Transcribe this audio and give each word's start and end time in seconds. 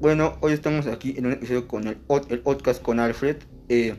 Bueno, 0.00 0.38
hoy 0.42 0.52
estamos 0.52 0.86
aquí 0.86 1.16
en 1.18 1.26
un 1.26 1.32
episodio 1.32 1.66
con 1.66 1.88
el, 1.88 1.96
podcast 1.96 2.80
con 2.80 3.00
Alfred. 3.00 3.38
Eh, 3.68 3.96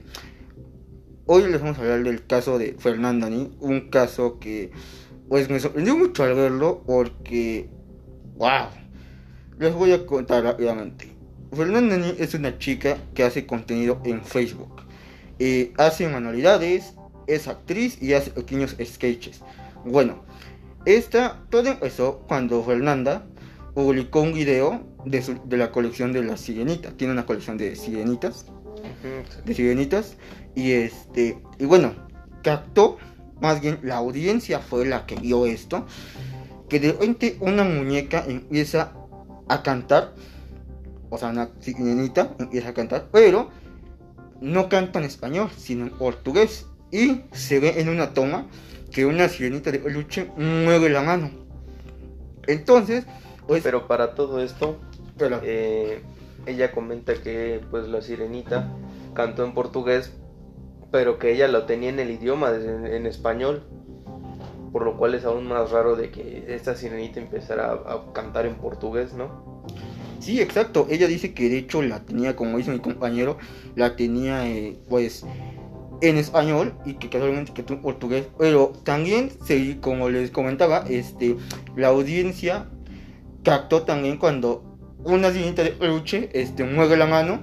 hoy 1.25 1.43
les 1.51 1.59
vamos 1.59 1.77
a 1.77 1.81
hablar 1.81 2.03
del 2.03 2.25
caso 2.25 2.57
de 2.57 2.77
Fernandani, 2.79 3.51
un 3.59 3.89
caso 3.89 4.39
que 4.39 4.71
pues 5.27 5.49
me 5.49 5.59
sorprendió 5.59 5.97
mucho 5.97 6.23
al 6.23 6.35
verlo 6.35 6.83
porque, 6.87 7.69
wow, 8.37 8.69
les 9.59 9.73
voy 9.73 9.91
a 9.91 10.05
contar 10.05 10.45
rápidamente. 10.45 11.13
Fernandani 11.51 12.15
es 12.17 12.33
una 12.33 12.57
chica 12.57 12.97
que 13.13 13.23
hace 13.23 13.45
contenido 13.45 13.99
en 14.05 14.23
Facebook. 14.23 14.83
Eh, 15.37 15.73
hace 15.77 16.07
manualidades, 16.07 16.93
es 17.27 17.49
actriz 17.49 18.01
y 18.01 18.13
hace 18.13 18.31
pequeños 18.31 18.77
sketches. 18.81 19.41
Bueno, 19.83 20.23
esta 20.85 21.43
todo 21.49 21.67
empezó 21.67 22.19
cuando 22.25 22.63
Fernanda 22.63 23.25
publicó 23.73 24.21
un 24.21 24.33
video 24.33 24.83
de, 25.05 25.57
la 25.57 25.71
colección 25.71 26.13
de 26.13 26.23
la 26.23 26.37
sirenita. 26.37 26.91
Tiene 26.91 27.13
una 27.13 27.25
colección 27.25 27.57
de 27.57 27.75
sirenitas. 27.75 28.45
De 29.45 29.53
sirenitas. 29.53 30.17
Y 30.55 30.71
este. 30.71 31.41
Y 31.57 31.65
bueno, 31.65 31.93
captó. 32.43 32.97
Más 33.41 33.61
bien 33.61 33.79
la 33.83 33.95
audiencia 33.95 34.59
fue 34.59 34.85
la 34.85 35.05
que 35.05 35.15
vio 35.15 35.45
esto. 35.45 35.85
Que 36.67 36.79
de 36.79 36.91
repente 36.91 37.37
una 37.39 37.63
muñeca 37.63 38.25
empieza 38.27 38.93
a 39.47 39.63
cantar. 39.63 40.13
O 41.09 41.17
sea, 41.17 41.29
una 41.29 41.49
sirenita 41.59 42.35
empieza 42.39 42.69
a 42.69 42.73
cantar. 42.73 43.07
Pero 43.11 43.49
no 44.41 44.69
canta 44.69 44.99
en 44.99 45.05
español, 45.05 45.49
sino 45.57 45.85
en 45.85 45.91
portugués. 45.91 46.65
Y 46.91 47.21
se 47.31 47.59
ve 47.59 47.79
en 47.79 47.89
una 47.89 48.13
toma 48.13 48.47
que 48.91 49.05
una 49.05 49.29
sirenita 49.29 49.71
de 49.71 49.79
peluche 49.79 50.29
mueve 50.35 50.89
la 50.89 51.01
mano. 51.01 51.29
Entonces, 52.47 53.05
pues, 53.49 53.63
Pero 53.63 53.87
para 53.87 54.13
todo 54.13 54.41
esto, 54.41 54.77
eh, 55.41 56.03
ella 56.45 56.71
comenta 56.71 57.15
que 57.15 57.61
pues 57.71 57.87
la 57.87 57.99
sirenita 57.99 58.71
cantó 59.15 59.43
en 59.43 59.55
portugués, 59.55 60.13
pero 60.91 61.17
que 61.17 61.33
ella 61.33 61.47
lo 61.47 61.65
tenía 61.65 61.89
en 61.89 61.97
el 61.97 62.11
idioma, 62.11 62.51
en, 62.51 63.07
español, 63.07 63.63
por 64.71 64.85
lo 64.85 64.97
cual 64.97 65.15
es 65.15 65.25
aún 65.25 65.47
más 65.47 65.71
raro 65.71 65.95
de 65.95 66.11
que 66.11 66.45
esta 66.49 66.75
sirenita 66.75 67.19
empezara 67.19 67.71
a, 67.71 68.13
cantar 68.13 68.45
en 68.45 68.53
portugués, 68.53 69.15
¿no? 69.15 69.63
Sí, 70.19 70.39
exacto. 70.41 70.85
Ella 70.87 71.07
dice 71.07 71.33
que 71.33 71.49
de 71.49 71.57
hecho 71.57 71.81
la 71.81 72.05
tenía, 72.05 72.35
como 72.35 72.55
dice 72.57 72.69
mi 72.69 72.79
compañero, 72.79 73.39
la 73.75 73.95
tenía 73.95 74.47
eh, 74.47 74.77
pues 74.87 75.25
en 76.01 76.17
español 76.17 76.75
y 76.85 76.93
que 76.93 77.09
casualmente 77.09 77.51
que 77.51 77.65
en 77.67 77.81
portugués. 77.81 78.27
Pero 78.37 78.73
también, 78.83 79.31
como 79.81 80.09
les 80.09 80.29
comentaba, 80.29 80.85
este, 80.87 81.35
la 81.75 81.87
audiencia 81.87 82.69
captó 83.49 83.81
también 83.81 84.17
cuando 84.17 84.63
una 85.03 85.31
sirenita 85.31 85.63
de 85.63 85.71
peluche 85.71 86.29
este, 86.33 86.63
mueve 86.63 86.97
la 86.97 87.07
mano. 87.07 87.39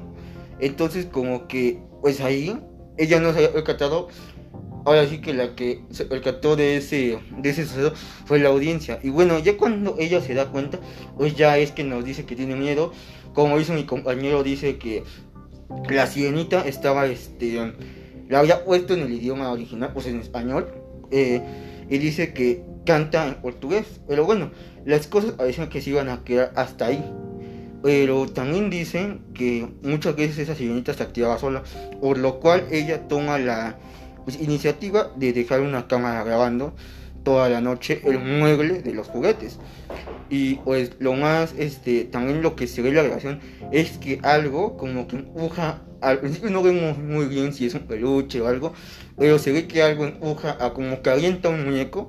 Entonces 0.61 1.07
como 1.07 1.49
que 1.49 1.81
pues 2.01 2.21
ahí 2.21 2.57
ella 2.97 3.19
no 3.21 3.33
se 3.33 3.39
había 3.39 3.53
percatado. 3.53 4.09
Ahora 4.85 5.05
sí 5.09 5.21
que 5.21 5.35
la 5.35 5.57
que 5.57 5.83
se 5.91 6.05
percató 6.05 6.55
de 6.55 6.77
ese, 6.77 7.19
de 7.39 7.51
ese 7.51 7.67
suceso 7.67 7.93
fue 8.25 8.39
la 8.39 8.51
audiencia. 8.51 9.01
Y 9.03 9.11
bueno, 9.11 9.41
ya 9.41 9.57
cuando 9.57 9.97
ella 9.99 10.21
se 10.21 10.33
da 10.35 10.47
cuenta, 10.47 10.79
pues 11.17 11.35
ya 11.35 11.59
es 11.59 11.73
que 11.73 11.83
nos 11.83 12.05
dice 12.05 12.25
que 12.25 12.37
tiene 12.37 12.55
miedo. 12.55 12.93
Como 13.35 13.59
hizo 13.59 13.73
mi 13.73 13.85
compañero, 13.85 14.45
dice 14.45 14.79
que 14.79 15.03
la 15.91 16.07
sirenita 16.07 16.65
estaba, 16.69 17.07
este, 17.07 17.75
la 18.29 18.39
había 18.39 18.65
puesto 18.65 18.95
en 18.95 19.01
el 19.01 19.13
idioma 19.13 19.51
original, 19.51 19.91
pues 19.93 20.07
en 20.07 20.21
español. 20.21 20.73
Eh, 21.11 21.43
y 21.91 21.99
dice 21.99 22.33
que 22.33 22.63
canta 22.85 23.27
en 23.27 23.35
portugués. 23.43 24.01
Pero 24.07 24.25
bueno, 24.25 24.53
las 24.87 25.07
cosas 25.09 25.33
parecían 25.33 25.69
que 25.69 25.83
se 25.83 25.91
iban 25.91 26.09
a 26.09 26.25
quedar 26.25 26.53
hasta 26.55 26.87
ahí. 26.87 27.05
Pero 27.83 28.27
también 28.27 28.71
dicen 28.71 29.21
que 29.35 29.69
muchas 29.83 30.17
veces 30.17 30.39
esa 30.39 30.55
sirenita 30.55 30.95
se 30.95 31.03
activaba 31.03 31.39
sola, 31.39 31.63
por 32.01 32.19
lo 32.19 32.41
cual 32.41 32.65
ella 32.71 33.07
toma 33.07 33.39
la 33.39 33.77
pues, 34.25 34.41
iniciativa 34.41 35.11
de 35.17 35.33
dejar 35.33 35.61
una 35.61 35.87
cámara 35.87 36.25
grabando 36.25 36.75
toda 37.23 37.49
la 37.49 37.61
noche 37.61 38.01
el 38.05 38.21
mueble 38.21 38.83
de 38.83 38.95
los 38.95 39.09
juguetes. 39.09 39.59
Y 40.31 40.55
pues 40.57 40.93
lo 41.01 41.15
más, 41.15 41.55
este, 41.59 42.05
también 42.05 42.41
lo 42.41 42.55
que 42.57 42.69
se 42.69 42.83
ve 42.83 42.91
en 42.91 42.95
la 42.97 43.03
grabación 43.03 43.41
es 43.73 43.99
que 43.99 44.21
algo 44.23 44.77
como 44.77 45.09
que 45.09 45.17
empuja, 45.17 45.83
al 46.01 46.21
principio 46.21 46.51
no 46.51 46.63
vemos 46.63 46.99
muy 46.99 47.27
bien 47.27 47.53
si 47.53 47.67
es 47.67 47.75
un 47.75 47.83
peluche 47.83 48.41
o 48.41 48.47
algo, 48.47 48.73
pero 49.19 49.39
se 49.39 49.51
ve 49.51 49.67
que 49.67 49.83
algo 49.83 50.05
empuja 50.05 50.57
a 50.61 50.73
como 50.73 51.03
que 51.03 51.11
avienta 51.11 51.49
un 51.49 51.65
muñeco 51.65 52.09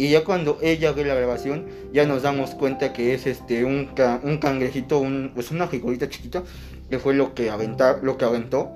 y 0.00 0.08
ya 0.08 0.24
cuando 0.24 0.56
ella 0.62 0.92
ve 0.92 1.04
la 1.04 1.14
grabación, 1.14 1.66
ya 1.92 2.06
nos 2.06 2.22
damos 2.22 2.54
cuenta 2.54 2.94
que 2.94 3.12
es 3.12 3.26
este 3.26 3.66
un, 3.66 3.90
un 4.22 4.38
cangrejito, 4.38 4.98
un, 4.98 5.32
pues 5.34 5.50
una 5.50 5.66
figurita 5.66 6.08
chiquita, 6.08 6.42
que 6.88 6.98
fue 6.98 7.12
lo 7.12 7.34
que, 7.34 7.50
aventó, 7.50 7.98
lo 8.00 8.16
que 8.16 8.24
aventó. 8.24 8.70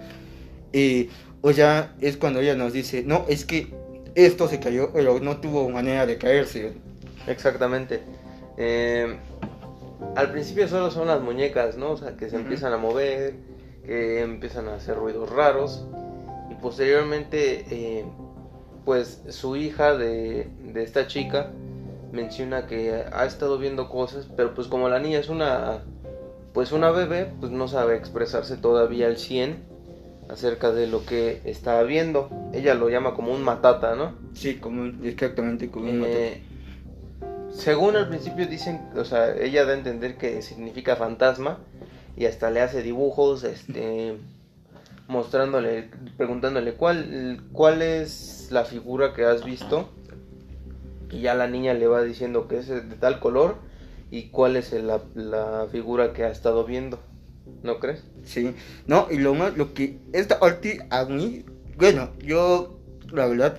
Y 0.70 1.08
pues 1.40 1.56
ya 1.56 1.94
es 2.02 2.18
cuando 2.18 2.40
ella 2.40 2.54
nos 2.56 2.74
dice, 2.74 3.04
no, 3.06 3.24
es 3.26 3.46
que 3.46 3.72
esto 4.14 4.48
se 4.48 4.60
cayó, 4.60 4.92
pero 4.92 5.18
no 5.18 5.38
tuvo 5.38 5.66
manera 5.70 6.04
de 6.04 6.18
caerse. 6.18 6.74
Exactamente. 7.26 8.02
Eh, 8.58 9.16
al 10.16 10.30
principio 10.30 10.68
solo 10.68 10.90
son 10.90 11.06
las 11.06 11.22
muñecas, 11.22 11.78
¿no? 11.78 11.92
O 11.92 11.96
sea, 11.96 12.18
que 12.18 12.28
se 12.28 12.36
empiezan 12.36 12.74
a 12.74 12.76
mover, 12.76 13.32
que 13.86 14.20
empiezan 14.20 14.68
a 14.68 14.74
hacer 14.74 14.96
ruidos 14.96 15.30
raros. 15.30 15.86
Y 16.50 16.54
posteriormente 16.56 17.64
eh, 17.70 18.04
pues 18.84 19.22
su 19.28 19.56
hija 19.56 19.96
de, 19.96 20.48
esta 20.74 21.06
chica 21.06 21.50
menciona 22.12 22.66
que 22.66 23.04
ha 23.12 23.24
estado 23.24 23.58
viendo 23.58 23.88
cosas, 23.88 24.28
pero 24.36 24.54
pues 24.54 24.68
como 24.68 24.88
la 24.88 25.00
niña 25.00 25.18
es 25.18 25.28
una 25.28 25.80
pues 26.52 26.70
una 26.70 26.92
bebé, 26.92 27.32
pues 27.40 27.50
no 27.50 27.66
sabe 27.66 27.96
expresarse 27.96 28.56
todavía 28.56 29.08
al 29.08 29.16
100 29.16 29.56
acerca 30.28 30.70
de 30.70 30.86
lo 30.86 31.04
que 31.04 31.40
está 31.44 31.82
viendo. 31.82 32.30
Ella 32.52 32.74
lo 32.74 32.88
llama 32.88 33.14
como 33.14 33.32
un 33.32 33.42
matata, 33.42 33.96
¿no? 33.96 34.12
Sí, 34.34 34.56
como 34.56 34.92
exactamente 35.04 35.68
como 35.68 35.90
un 35.90 36.04
eh, 36.06 36.42
Según 37.50 37.96
al 37.96 38.08
principio 38.08 38.46
dicen, 38.46 38.88
o 38.96 39.04
sea, 39.04 39.34
ella 39.36 39.64
da 39.64 39.72
a 39.72 39.76
entender 39.76 40.16
que 40.16 40.42
significa 40.42 40.94
fantasma 40.94 41.58
y 42.16 42.26
hasta 42.26 42.50
le 42.50 42.60
hace 42.60 42.82
dibujos, 42.82 43.42
este 43.42 44.16
mostrándole, 45.08 45.90
preguntándole 46.16 46.74
cuál, 46.74 47.42
cuál 47.52 47.82
es 47.82 48.48
la 48.50 48.64
figura 48.64 49.12
que 49.12 49.24
has 49.24 49.44
visto. 49.44 49.90
Y 51.10 51.20
ya 51.20 51.34
la 51.34 51.46
niña 51.46 51.74
le 51.74 51.86
va 51.86 52.02
diciendo 52.02 52.48
que 52.48 52.58
es 52.58 52.68
de 52.68 52.80
tal 52.82 53.20
color 53.20 53.56
y 54.10 54.30
cuál 54.30 54.56
es 54.56 54.72
la, 54.72 55.00
la 55.14 55.66
figura 55.70 56.12
que 56.12 56.24
ha 56.24 56.30
estado 56.30 56.64
viendo. 56.64 56.98
¿No 57.62 57.78
crees? 57.78 58.04
Sí, 58.24 58.54
no, 58.86 59.08
y 59.10 59.18
lo 59.18 59.34
más, 59.34 59.56
lo 59.56 59.74
que 59.74 59.98
esta 60.12 60.38
Orti 60.40 60.78
a 60.90 61.04
mí, 61.04 61.44
bueno, 61.76 62.10
yo 62.18 62.78
la 63.12 63.26
verdad, 63.26 63.58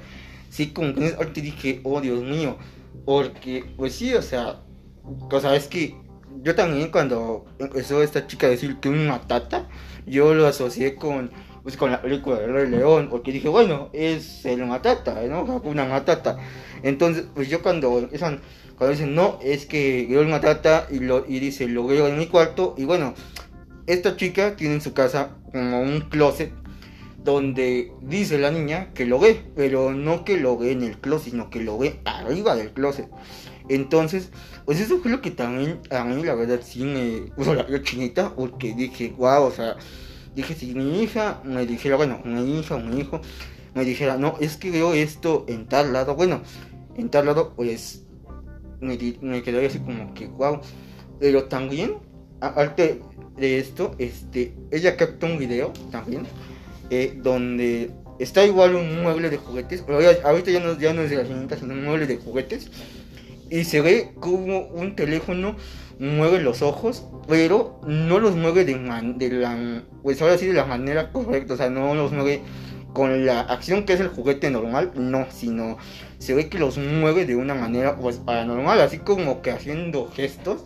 sí, 0.49 0.71
como 0.71 0.93
que 0.93 1.41
dije, 1.41 1.81
oh 1.83 2.01
Dios 2.01 2.21
mío, 2.21 2.57
porque, 3.05 3.65
pues 3.77 3.93
sí, 3.93 4.13
o 4.13 4.21
sea, 4.21 4.61
o 5.03 5.39
sea, 5.39 5.55
es 5.55 5.67
que 5.67 5.95
yo 6.41 6.55
también 6.55 6.91
cuando 6.91 7.45
empezó 7.59 8.01
esta 8.01 8.27
chica 8.27 8.47
a 8.47 8.51
decir 8.51 8.77
que 8.77 8.89
una 8.89 9.21
tata, 9.21 9.67
yo 10.05 10.33
lo 10.33 10.47
asocié 10.47 10.95
con, 10.95 11.31
pues, 11.63 11.77
con 11.77 11.91
la 11.91 12.01
película 12.01 12.39
del 12.39 12.53
Rey 12.53 12.69
León, 12.69 13.07
porque 13.09 13.31
dije, 13.31 13.49
bueno, 13.49 13.89
es 13.93 14.45
el 14.45 14.65
Matata, 14.65 15.21
¿no? 15.27 15.43
Una 15.63 15.85
Matata. 15.85 16.37
Entonces, 16.83 17.25
pues 17.33 17.49
yo 17.49 17.61
cuando 17.61 17.97
empiezan, 17.97 18.41
cuando 18.77 18.93
dicen, 18.93 19.15
no, 19.15 19.39
es 19.41 19.65
que 19.65 20.05
veo 20.09 20.21
el 20.21 20.27
Matata 20.27 20.87
y, 20.89 20.99
lo, 20.99 21.25
y 21.27 21.39
dice, 21.39 21.67
lo 21.67 21.87
veo 21.87 22.07
en 22.07 22.17
mi 22.17 22.27
cuarto, 22.27 22.75
y 22.77 22.85
bueno, 22.85 23.13
esta 23.87 24.15
chica 24.15 24.55
tiene 24.55 24.75
en 24.75 24.81
su 24.81 24.93
casa 24.93 25.37
como 25.51 25.81
un 25.81 26.01
closet 26.01 26.51
donde 27.23 27.91
dice 28.01 28.37
la 28.37 28.51
niña 28.51 28.93
que 28.93 29.05
lo 29.05 29.19
ve, 29.19 29.41
pero 29.55 29.91
no 29.91 30.23
que 30.23 30.37
lo 30.37 30.57
ve 30.57 30.71
en 30.71 30.83
el 30.83 30.99
closet, 30.99 31.31
sino 31.31 31.49
que 31.49 31.59
lo 31.59 31.77
ve 31.77 31.99
arriba 32.05 32.55
del 32.55 32.71
closet. 32.71 33.09
Entonces, 33.67 34.29
pues 34.65 34.79
eso 34.79 34.99
fue 34.99 35.11
lo 35.11 35.21
que 35.21 35.31
también 35.31 35.79
a 35.89 36.03
mí 36.03 36.23
la 36.23 36.35
verdad 36.35 36.59
sí 36.63 36.83
me 36.83 37.31
puso 37.35 37.55
la 37.55 37.81
chinita, 37.81 38.35
porque 38.35 38.73
dije, 38.73 39.13
wow, 39.17 39.43
o 39.43 39.51
sea, 39.51 39.75
dije, 40.35 40.53
si 40.53 40.75
mi 40.75 41.01
hija 41.01 41.41
me 41.43 41.65
dijera, 41.65 41.95
bueno, 41.95 42.19
mi 42.23 42.59
hija 42.59 42.77
mi 42.77 42.99
hijo 42.99 43.21
me 43.73 43.83
dijera, 43.83 44.17
no, 44.17 44.35
es 44.39 44.57
que 44.57 44.71
veo 44.71 44.93
esto 44.93 45.45
en 45.47 45.67
tal 45.67 45.93
lado, 45.93 46.15
bueno, 46.15 46.41
en 46.95 47.09
tal 47.09 47.25
lado, 47.25 47.53
pues 47.55 48.03
me, 48.79 48.97
me 49.21 49.43
quedaría 49.43 49.69
así 49.69 49.79
como 49.79 50.13
que, 50.13 50.27
wow, 50.27 50.59
pero 51.19 51.45
también, 51.45 51.95
aparte 52.41 53.01
de 53.37 53.59
esto, 53.59 53.95
este, 53.97 54.53
ella 54.71 54.95
captó 54.95 55.25
un 55.25 55.37
video 55.37 55.73
también 55.91 56.25
eh, 56.89 57.17
donde 57.21 57.91
está 58.19 58.45
igual 58.45 58.75
un 58.75 59.01
mueble 59.01 59.29
de 59.29 59.37
juguetes, 59.37 59.81
pero 59.81 59.99
ahorita 60.23 60.51
ya 60.51 60.59
no, 60.59 60.77
ya 60.77 60.93
no 60.93 61.01
es 61.01 61.09
de 61.09 61.17
la 61.17 61.25
señorita, 61.25 61.57
sino 61.57 61.73
un 61.73 61.83
mueble 61.83 62.07
de 62.07 62.17
juguetes. 62.17 62.69
Y 63.49 63.63
se 63.63 63.81
ve 63.81 64.11
como 64.19 64.59
un 64.67 64.95
teléfono 64.95 65.55
mueve 65.99 66.39
los 66.39 66.61
ojos, 66.61 67.05
pero 67.27 67.79
no 67.87 68.19
los 68.19 68.35
mueve 68.35 68.65
de, 68.65 68.73
de 69.17 69.29
la, 69.31 69.83
pues 70.03 70.21
ahora 70.21 70.37
sí 70.37 70.47
de 70.47 70.53
la 70.53 70.65
manera 70.65 71.11
correcta, 71.11 71.53
o 71.53 71.57
sea, 71.57 71.69
no 71.69 71.95
los 71.95 72.11
mueve 72.11 72.41
con 72.93 73.25
la 73.25 73.41
acción 73.41 73.83
que 73.83 73.93
es 73.93 73.99
el 73.99 74.07
juguete 74.07 74.49
normal, 74.49 74.91
no, 74.95 75.27
sino 75.29 75.77
se 76.17 76.33
ve 76.33 76.47
que 76.47 76.57
los 76.57 76.77
mueve 76.77 77.25
de 77.25 77.35
una 77.35 77.53
manera 77.53 77.97
pues 77.97 78.17
paranormal, 78.17 78.79
así 78.81 78.99
como 78.99 79.41
que 79.41 79.51
haciendo 79.51 80.09
gestos. 80.09 80.63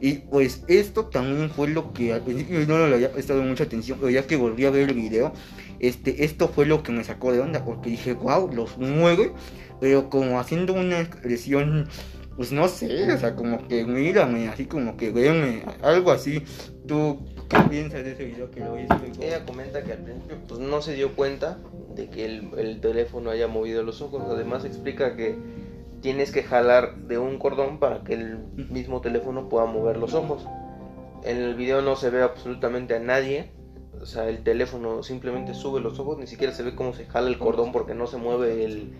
Y 0.00 0.14
pues 0.14 0.64
esto 0.66 1.06
también 1.06 1.48
fue 1.48 1.68
lo 1.68 1.92
que 1.92 2.12
al 2.12 2.22
principio 2.22 2.66
no 2.66 2.88
le 2.88 2.96
había 2.96 3.12
prestado 3.12 3.40
mucha 3.44 3.62
atención, 3.62 3.98
pero 4.00 4.10
ya 4.10 4.26
que 4.26 4.34
volví 4.34 4.64
a 4.66 4.70
ver 4.70 4.88
el 4.88 4.96
video, 4.96 5.32
este, 5.78 6.24
esto 6.24 6.48
fue 6.48 6.66
lo 6.66 6.82
que 6.82 6.90
me 6.90 7.04
sacó 7.04 7.32
de 7.32 7.38
onda, 7.38 7.64
porque 7.64 7.90
dije, 7.90 8.14
wow, 8.14 8.52
los 8.52 8.76
mueve, 8.78 9.32
pero 9.80 10.10
como 10.10 10.40
haciendo 10.40 10.74
una 10.74 11.00
expresión, 11.00 11.88
pues 12.36 12.52
no 12.52 12.68
sé, 12.68 13.12
o 13.12 13.18
sea, 13.18 13.34
como 13.36 13.66
que 13.68 13.84
mírame, 13.84 14.48
así 14.48 14.66
como 14.66 14.96
que 14.96 15.10
véame, 15.10 15.62
algo 15.82 16.10
así. 16.10 16.42
¿Tú 16.86 17.18
qué 17.48 17.58
piensas 17.68 18.04
de 18.04 18.12
ese 18.12 18.24
video 18.24 18.50
que 18.50 18.60
lo 18.60 18.78
hizo? 18.78 18.94
Ella 19.20 19.44
comenta 19.44 19.82
que 19.82 19.92
al 19.92 19.98
principio 19.98 20.36
pues 20.48 20.60
no 20.60 20.82
se 20.82 20.94
dio 20.94 21.14
cuenta 21.14 21.58
de 21.94 22.08
que 22.08 22.24
el 22.24 22.80
teléfono 22.80 23.30
haya 23.30 23.48
movido 23.48 23.82
los 23.82 24.00
ojos, 24.00 24.22
además 24.28 24.64
explica 24.64 25.16
que 25.16 25.36
tienes 26.02 26.32
que 26.32 26.42
jalar 26.42 26.96
de 26.96 27.16
un 27.16 27.38
cordón 27.38 27.78
para 27.78 28.02
que 28.02 28.14
el 28.14 28.38
mismo 28.70 29.00
teléfono 29.00 29.48
pueda 29.48 29.66
mover 29.66 29.96
los 29.96 30.12
ojos. 30.14 30.46
En 31.24 31.38
el 31.38 31.54
video 31.54 31.80
no 31.80 31.96
se 31.96 32.10
ve 32.10 32.22
absolutamente 32.22 32.96
a 32.96 32.98
nadie. 32.98 33.52
O 34.00 34.06
sea, 34.06 34.28
el 34.28 34.42
teléfono 34.42 35.04
simplemente 35.04 35.54
sube 35.54 35.80
los 35.80 36.00
ojos, 36.00 36.18
ni 36.18 36.26
siquiera 36.26 36.52
se 36.52 36.64
ve 36.64 36.74
cómo 36.74 36.92
se 36.92 37.06
jala 37.06 37.28
el 37.28 37.38
cordón 37.38 37.70
porque 37.70 37.94
no 37.94 38.08
se 38.08 38.16
mueve 38.16 38.64
el... 38.64 38.92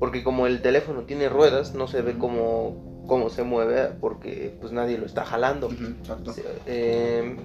Porque 0.00 0.24
como 0.24 0.48
el 0.48 0.62
teléfono 0.62 1.02
tiene 1.02 1.28
ruedas, 1.28 1.74
no 1.74 1.86
se 1.86 2.02
ve 2.02 2.18
cómo, 2.18 3.04
cómo 3.06 3.30
se 3.30 3.44
mueve 3.44 3.90
porque 4.00 4.56
pues 4.60 4.72
nadie 4.72 4.98
lo 4.98 5.06
está 5.06 5.24
jalando. 5.24 5.70
Exacto. 5.70 6.34
Eh, 6.66 7.36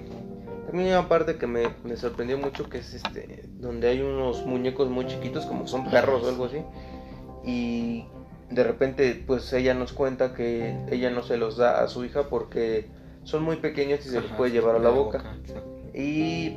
también 0.66 0.88
hay 0.88 0.98
una 0.98 1.08
parte 1.08 1.36
que 1.36 1.46
me, 1.46 1.68
me, 1.84 1.96
sorprendió 1.96 2.38
mucho 2.38 2.68
que 2.68 2.78
es 2.78 2.94
este 2.94 3.44
donde 3.58 3.88
hay 3.88 4.00
unos 4.00 4.44
muñecos 4.44 4.88
muy 4.88 5.06
chiquitos 5.06 5.46
como 5.46 5.68
son 5.68 5.88
perros 5.88 6.24
o 6.24 6.28
algo 6.28 6.46
así 6.46 6.58
y 7.44 8.04
de 8.50 8.64
repente 8.64 9.22
pues 9.26 9.52
ella 9.52 9.74
nos 9.74 9.92
cuenta 9.92 10.34
que 10.34 10.76
ella 10.90 11.10
no 11.10 11.22
se 11.22 11.36
los 11.36 11.56
da 11.56 11.84
a 11.84 11.88
su 11.88 12.04
hija 12.04 12.24
porque 12.28 12.88
son 13.22 13.44
muy 13.44 13.56
pequeños 13.56 14.04
y 14.06 14.08
se 14.08 14.20
los 14.20 14.30
puede 14.32 14.50
llevar 14.50 14.76
a 14.76 14.78
la 14.80 14.90
boca. 14.90 15.36
y 15.94 16.56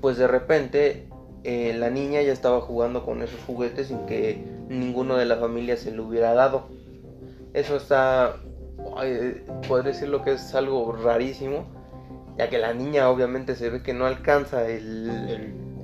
pues 0.00 0.16
de 0.16 0.26
repente 0.26 1.09
eh, 1.44 1.74
la 1.76 1.90
niña 1.90 2.22
ya 2.22 2.32
estaba 2.32 2.60
jugando 2.60 3.04
con 3.04 3.22
esos 3.22 3.40
juguetes 3.46 3.88
sin 3.88 4.06
que 4.06 4.44
ninguno 4.68 5.16
de 5.16 5.26
la 5.26 5.36
familia 5.36 5.76
se 5.76 5.90
lo 5.90 6.04
hubiera 6.04 6.34
dado. 6.34 6.68
Eso 7.54 7.76
está, 7.76 8.36
eh, 9.02 9.44
podría 9.66 9.92
decir 9.92 10.08
lo 10.08 10.22
que 10.22 10.32
es 10.32 10.54
algo 10.54 10.92
rarísimo, 10.92 11.66
ya 12.38 12.48
que 12.48 12.58
la 12.58 12.74
niña 12.74 13.08
obviamente 13.08 13.56
se 13.56 13.70
ve 13.70 13.82
que 13.82 13.94
no 13.94 14.06
alcanza 14.06 14.68
el, 14.68 15.10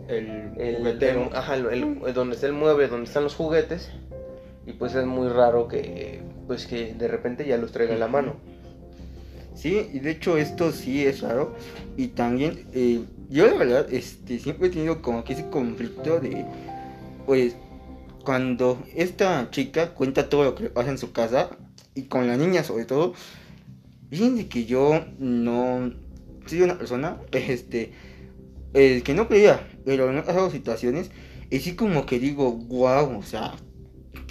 el, 0.09 0.53
el, 0.59 0.87
el, 0.87 1.31
ajá, 1.33 1.57
el, 1.57 1.99
donde 2.15 2.35
está 2.35 2.47
el 2.47 2.53
mueble, 2.53 2.89
donde 2.89 3.07
están 3.07 3.25
los 3.25 3.35
juguetes 3.35 3.91
y 4.67 4.73
pues 4.73 4.95
es 4.95 5.07
muy 5.07 5.29
raro 5.29 5.69
que 5.69 6.21
pues 6.47 6.67
que 6.67 6.95
de 6.95 7.09
repente 7.09 7.47
ya 7.47 7.57
los 7.57 7.73
traiga 7.73 7.97
la 7.97 8.09
mano. 8.09 8.35
Sí, 9.55 9.91
y 9.93 10.01
de 10.01 10.11
hecho 10.11 10.37
esto 10.37 10.71
sí 10.71 11.07
es 11.07 11.23
raro 11.23 11.55
y 11.97 12.09
también 12.09 12.67
eh, 12.75 13.05
yo 13.29 13.47
la 13.47 13.55
verdad 13.55 13.87
este 13.93 14.39
siempre 14.39 14.69
he 14.69 14.71
tenido 14.71 15.03
como 15.03 15.25
que 15.25 15.33
ese 15.33 15.49
conflicto 15.49 16.21
de 16.21 16.45
pues 17.27 17.57
cuando 18.25 18.83
esta 18.95 19.51
chica 19.51 19.95
cuenta 19.95 20.29
todo 20.29 20.45
lo 20.45 20.55
que 20.55 20.71
pasa 20.71 20.91
en 20.91 20.99
su 20.99 21.13
casa 21.13 21.51
y 21.95 22.05
con 22.05 22.27
la 22.27 22.37
niña 22.37 22.63
sobre 22.65 22.85
todo 22.85 23.15
fíjense 24.11 24.49
que 24.49 24.65
yo 24.65 25.05
no 25.19 25.93
soy 26.47 26.63
una 26.63 26.79
persona 26.79 27.21
este 27.33 27.93
eh, 28.75 29.03
que 29.05 29.15
no 29.15 29.29
creía 29.29 29.67
pero 29.85 30.11
en 30.11 30.19
otras 30.19 30.53
situaciones 30.53 31.11
y 31.51 31.61
sí 31.61 31.77
como 31.77 32.07
que 32.07 32.19
digo 32.19 32.53
wow 32.53 33.19
o 33.19 33.23
sea 33.23 33.55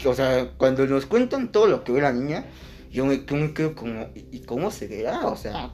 o 0.06 0.13
sea, 0.13 0.51
cuando 0.57 0.86
nos 0.86 1.06
cuentan 1.06 1.51
todo 1.51 1.68
lo 1.68 1.83
que 1.83 1.91
ve 1.91 2.01
la 2.01 2.12
niña, 2.12 2.45
yo 2.91 3.06
me, 3.06 3.24
quedo 3.25 3.75
como, 3.75 4.07
¿y 4.13 4.39
cómo 4.41 4.71
se 4.71 4.88
verá? 4.88 5.27
O 5.27 5.38
sea, 5.38 5.74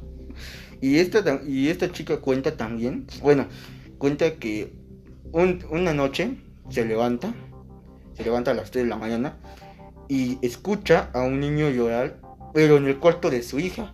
y 0.81 0.97
esta, 0.97 1.41
y 1.47 1.69
esta 1.69 1.91
chica 1.91 2.17
cuenta 2.17 2.57
también, 2.57 3.05
bueno, 3.21 3.47
cuenta 3.97 4.35
que 4.35 4.73
una 5.31 5.93
noche 5.93 6.37
se 6.69 6.85
levanta, 6.85 7.33
se 8.13 8.23
levanta 8.23 8.51
a 8.51 8.53
las 8.55 8.71
3 8.71 8.85
de 8.85 8.89
la 8.89 8.97
mañana 8.97 9.37
y 10.09 10.39
escucha 10.41 11.09
a 11.13 11.21
un 11.21 11.39
niño 11.39 11.69
llorar, 11.69 12.19
pero 12.53 12.77
en 12.77 12.87
el 12.87 12.97
cuarto 12.97 13.29
de 13.29 13.43
su 13.43 13.59
hija. 13.59 13.91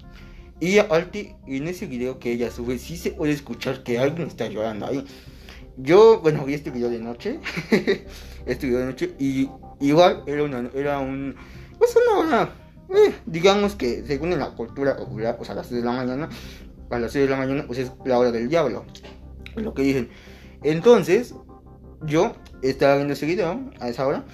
Y 0.59 0.79
en 0.79 1.67
ese 1.67 1.85
video 1.85 2.17
que 2.17 2.31
ella 2.31 2.49
sube, 2.49 2.79
sí 2.79 2.97
se 2.97 3.11
puede 3.11 3.33
escuchar 3.33 3.83
que 3.83 3.99
alguien 3.99 4.27
está 4.27 4.47
llorando 4.47 4.87
ahí. 4.87 5.05
Yo, 5.77 6.21
bueno, 6.21 6.43
vi 6.45 6.55
este 6.55 6.71
video 6.71 6.89
de 6.89 6.97
noche, 6.97 7.39
este 8.47 8.65
video 8.65 8.79
de 8.79 8.85
noche, 8.85 9.13
y 9.19 9.47
igual 9.79 10.23
era, 10.25 10.43
una, 10.43 10.71
era 10.73 10.97
un, 10.97 11.35
pues 11.77 11.95
una 11.95 12.17
hora, 12.17 12.55
eh, 12.89 13.13
digamos 13.27 13.75
que 13.75 14.03
según 14.07 14.31
la 14.39 14.55
cultura 14.55 14.97
popular, 14.97 15.37
pues 15.37 15.51
a 15.51 15.53
las 15.53 15.67
6 15.67 15.81
de 15.81 15.85
la 15.85 15.91
mañana, 15.91 16.29
a 16.89 16.99
las 16.99 17.11
6 17.11 17.25
de 17.25 17.31
la 17.31 17.37
mañana, 17.37 17.63
pues 17.67 17.79
es 17.79 17.91
la 18.05 18.17
hora 18.17 18.31
del 18.31 18.49
diablo, 18.49 18.85
lo 19.55 19.73
que 19.73 19.81
dicen. 19.81 20.09
Entonces, 20.63 21.33
yo 22.05 22.35
estaba 22.61 22.95
viendo 22.95 23.13
ese 23.13 23.25
video 23.25 23.59
a 23.79 23.89
esa 23.89 24.07
hora, 24.07 24.25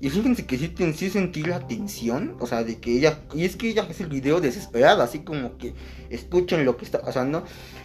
y 0.00 0.10
fíjense 0.10 0.46
que 0.46 0.58
sí, 0.58 0.74
sí 0.96 1.10
sentí 1.10 1.42
la 1.44 1.64
tensión, 1.68 2.36
o 2.40 2.46
sea, 2.48 2.64
de 2.64 2.78
que 2.78 2.96
ella, 2.96 3.20
y 3.34 3.44
es 3.44 3.54
que 3.54 3.68
ella 3.68 3.86
hace 3.88 4.02
el 4.02 4.08
video 4.08 4.40
desesperada, 4.40 5.04
así 5.04 5.20
como 5.20 5.56
que 5.58 5.74
escuchen 6.10 6.64
lo 6.64 6.76
que 6.76 6.84
está 6.84 7.00
pasando, 7.00 7.44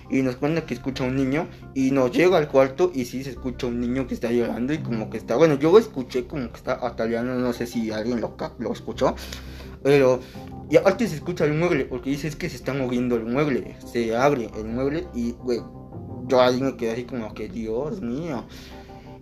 y 0.09 0.23
nos 0.23 0.35
cuenta 0.37 0.65
que 0.65 0.73
escucha 0.73 1.03
un 1.03 1.15
niño, 1.15 1.47
y 1.75 1.91
nos 1.91 2.11
llega 2.11 2.37
al 2.37 2.47
cuarto, 2.47 2.91
y 2.91 3.05
sí 3.05 3.23
se 3.23 3.29
escucha 3.29 3.67
un 3.67 3.79
niño 3.79 4.07
que 4.07 4.15
está 4.15 4.31
llorando, 4.31 4.73
y 4.73 4.79
como 4.79 5.11
que 5.11 5.17
está, 5.17 5.35
bueno, 5.35 5.59
yo 5.59 5.77
escuché 5.77 6.25
como 6.25 6.49
que 6.49 6.57
está 6.57 6.79
ataleando, 6.85 7.35
no 7.35 7.53
sé 7.53 7.67
si 7.67 7.91
alguien 7.91 8.19
lo, 8.19 8.35
lo 8.57 8.73
escuchó, 8.73 9.15
pero, 9.83 10.19
y 10.69 10.77
aparte 10.77 11.07
se 11.07 11.15
escucha 11.15 11.45
el 11.45 11.53
mueble, 11.53 11.85
porque 11.85 12.09
dice 12.09 12.27
es 12.27 12.35
que 12.35 12.49
se 12.49 12.55
está 12.55 12.73
moviendo 12.73 13.15
el 13.15 13.25
mueble, 13.25 13.75
se 13.91 14.15
abre 14.15 14.49
el 14.57 14.65
mueble, 14.65 15.05
y, 15.13 15.31
güey, 15.31 15.61
yo 16.27 16.41
ahí 16.41 16.61
me 16.61 16.75
quedé 16.75 16.91
así 16.91 17.03
como 17.03 17.33
que, 17.33 17.47
Dios 17.47 18.01
mío, 18.01 18.45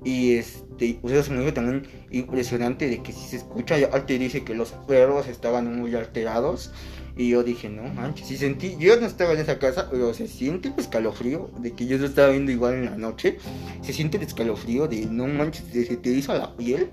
y 0.05 0.35
este, 0.35 0.99
pues 1.01 1.15
eso 1.15 1.23
se 1.23 1.33
me 1.33 1.43
hizo 1.43 1.53
también 1.53 1.87
impresionante 2.11 2.87
de 2.87 3.01
que 3.01 3.11
si 3.11 3.27
se 3.27 3.37
escucha, 3.37 3.77
ya 3.79 3.89
te 4.05 4.19
dice 4.19 4.43
que 4.43 4.53
los 4.53 4.71
perros 4.87 5.27
estaban 5.27 5.77
muy 5.77 5.95
alterados. 5.95 6.71
Y 7.17 7.29
yo 7.29 7.43
dije, 7.43 7.69
no 7.69 7.83
manches, 7.83 8.27
si 8.27 8.37
sentí, 8.37 8.75
yo 8.77 8.99
no 8.99 9.07
estaba 9.07 9.31
en 9.31 9.39
esa 9.39 9.57
casa, 9.57 9.87
pero 9.89 10.13
se 10.13 10.27
siente 10.27 10.67
el 10.67 10.73
escalofrío 10.77 11.49
de 11.59 11.71
que 11.71 11.87
yo 11.87 11.97
lo 11.97 12.05
estaba 12.05 12.27
viendo 12.29 12.51
igual 12.51 12.73
en 12.75 12.85
la 12.85 12.97
noche. 12.97 13.37
Se 13.81 13.93
siente 13.93 14.17
el 14.17 14.23
escalofrío 14.23 14.87
de 14.87 15.05
no 15.05 15.25
manches, 15.25 15.63
se 15.71 15.97
te 15.97 16.09
hizo 16.09 16.33
la 16.33 16.55
piel, 16.55 16.89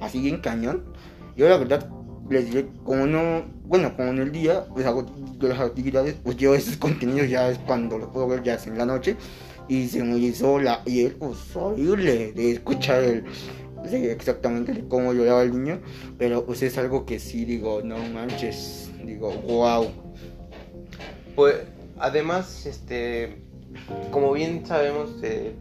así 0.00 0.26
en 0.26 0.38
cañón. 0.38 0.84
Yo 1.36 1.48
la 1.48 1.58
verdad 1.58 1.88
les 2.30 2.46
diré, 2.46 2.66
como 2.84 3.06
no, 3.06 3.44
bueno, 3.64 3.94
como 3.96 4.08
en 4.10 4.18
el 4.18 4.32
día, 4.32 4.64
pues 4.72 4.86
hago 4.86 5.06
las 5.40 5.60
actividades, 5.60 6.16
pues 6.22 6.36
yo 6.36 6.54
esos 6.54 6.76
contenidos 6.76 7.28
ya 7.28 7.48
es 7.48 7.58
cuando 7.58 7.98
los 7.98 8.08
puedo 8.10 8.28
ver 8.28 8.42
ya 8.42 8.54
es 8.54 8.66
en 8.66 8.78
la 8.78 8.86
noche. 8.86 9.16
Y 9.68 9.88
se 9.88 10.02
me 10.02 10.16
hizo 10.16 10.58
la 10.58 10.82
piel 10.82 11.16
pues, 11.18 11.54
horrible 11.54 12.32
de 12.32 12.52
escuchar 12.52 13.02
el 13.04 13.24
exactamente 13.92 14.72
de 14.72 14.88
cómo 14.88 15.12
lloraba 15.12 15.42
el 15.42 15.52
niño. 15.52 15.80
Pero 16.18 16.44
pues 16.44 16.62
es 16.62 16.78
algo 16.78 17.04
que 17.04 17.18
sí 17.18 17.44
digo 17.44 17.82
no 17.82 17.98
manches 17.98 18.90
digo 19.04 19.30
wow 19.46 19.86
pues 21.38 21.54
además 21.98 22.66
este 22.66 23.36
como 24.10 24.32
bien 24.32 24.66
sabemos 24.66 25.10
eh, 25.22 25.52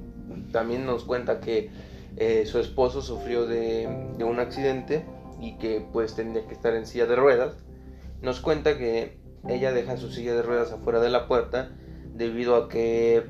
también 0.51 0.85
nos 0.85 1.03
cuenta 1.03 1.39
que 1.39 1.69
eh, 2.15 2.45
su 2.47 2.57
esposo 2.59 3.03
sufrió 3.03 3.45
de, 3.45 3.87
de 4.17 4.23
un 4.23 4.39
accidente 4.39 5.05
y 5.39 5.57
que 5.57 5.85
pues 5.91 6.15
tendría 6.15 6.47
que 6.47 6.53
estar 6.53 6.73
en 6.73 6.85
silla 6.85 7.05
de 7.05 7.15
ruedas 7.15 7.55
nos 8.21 8.39
cuenta 8.39 8.77
que 8.77 9.19
ella 9.47 9.71
deja 9.71 9.97
su 9.97 10.09
silla 10.09 10.33
de 10.33 10.41
ruedas 10.41 10.71
afuera 10.71 10.99
de 10.99 11.09
la 11.09 11.27
puerta 11.27 11.71
debido 12.13 12.55
a 12.55 12.69
que 12.69 13.23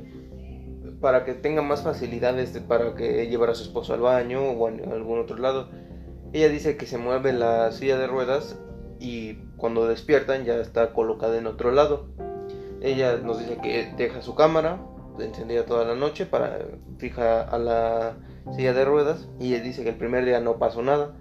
para 1.02 1.26
que 1.26 1.34
tenga 1.34 1.62
más 1.62 1.84
facilidades 1.84 2.58
para 2.68 2.96
que 2.96 3.28
llevar 3.28 3.50
a 3.50 3.56
su 3.56 3.64
esposo 3.64 3.94
al 3.94 4.02
baño 4.02 4.42
o 4.42 4.68
a 4.68 4.70
algún 4.70 5.20
otro 5.20 5.38
lado. 5.38 5.70
Ella 6.34 6.50
dice 6.50 6.78
que 6.78 6.86
se 6.86 6.98
mueve 6.98 7.34
la 7.34 7.72
silla 7.72 7.98
de 7.98 8.08
ruedas 8.08 8.58
y 9.00 9.36
cuando 9.58 9.88
despiertan 9.88 10.46
ya 10.46 10.56
está 10.56 10.94
colocada 10.94 11.38
en 11.38 11.46
otro 11.46 11.72
lado. 11.72 12.08
Ella 12.82 13.18
nos 13.18 13.40
dice 13.40 13.58
que 13.62 13.94
deja 13.98 14.22
su 14.22 14.36
cámara 14.36 14.80
encendida 15.20 15.66
toda 15.66 15.86
la 15.86 15.96
noche 15.96 16.26
para 16.26 16.60
fija 16.98 17.42
a 17.42 17.58
la 17.58 18.18
silla 18.56 18.74
de 18.74 18.86
ruedas 18.86 19.28
y 19.40 19.54
ella 19.54 19.64
dice 19.64 19.84
que 19.84 19.90
el 19.90 19.98
primer 19.98 20.26
día 20.26 20.40
no 20.40 20.58
pasó 20.58 20.82
nada, 20.82 21.16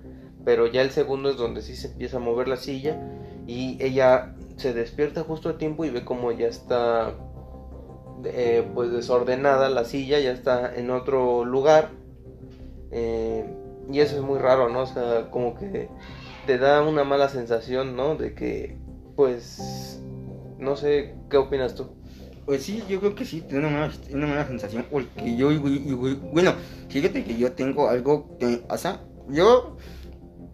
pero 0.46 0.68
ya 0.68 0.80
el 0.80 0.92
segundo 0.92 1.28
es 1.28 1.36
donde 1.36 1.60
sí 1.60 1.74
se 1.74 1.88
empieza 1.88 2.18
a 2.18 2.20
mover 2.20 2.46
la 2.46 2.56
silla 2.56 3.02
y 3.48 3.76
ella 3.80 4.36
se 4.56 4.72
despierta 4.72 5.24
justo 5.24 5.48
a 5.48 5.58
tiempo 5.58 5.84
y 5.84 5.90
ve 5.90 6.04
como 6.04 6.30
ya 6.30 6.46
está 6.46 7.14
eh, 8.24 8.64
pues 8.72 8.92
desordenada 8.92 9.68
la 9.70 9.84
silla, 9.84 10.20
ya 10.20 10.30
está 10.30 10.72
en 10.72 10.92
otro 10.92 11.44
lugar. 11.44 11.90
Eh, 12.92 13.44
y 13.90 13.98
eso 13.98 14.14
es 14.14 14.22
muy 14.22 14.38
raro, 14.38 14.68
¿no? 14.68 14.82
O 14.82 14.86
sea, 14.86 15.32
como 15.32 15.56
que 15.56 15.88
te 16.46 16.58
da 16.58 16.80
una 16.82 17.02
mala 17.02 17.28
sensación, 17.28 17.96
¿no? 17.96 18.14
De 18.14 18.34
que, 18.34 18.78
pues, 19.16 20.00
no 20.60 20.76
sé, 20.76 21.16
¿qué 21.28 21.38
opinas 21.38 21.74
tú? 21.74 21.88
Pues 22.44 22.62
sí, 22.62 22.84
yo 22.88 23.00
creo 23.00 23.16
que 23.16 23.24
sí, 23.24 23.40
tiene 23.40 23.66
una 23.66 24.28
mala, 24.28 24.46
sensación, 24.46 24.86
porque 24.92 25.36
yo, 25.36 25.48
bueno, 26.32 26.52
fíjate 26.88 27.24
que 27.24 27.36
yo 27.36 27.50
tengo 27.50 27.88
algo 27.88 28.38
que 28.38 28.58
pasa, 28.58 29.00
yo, 29.28 29.76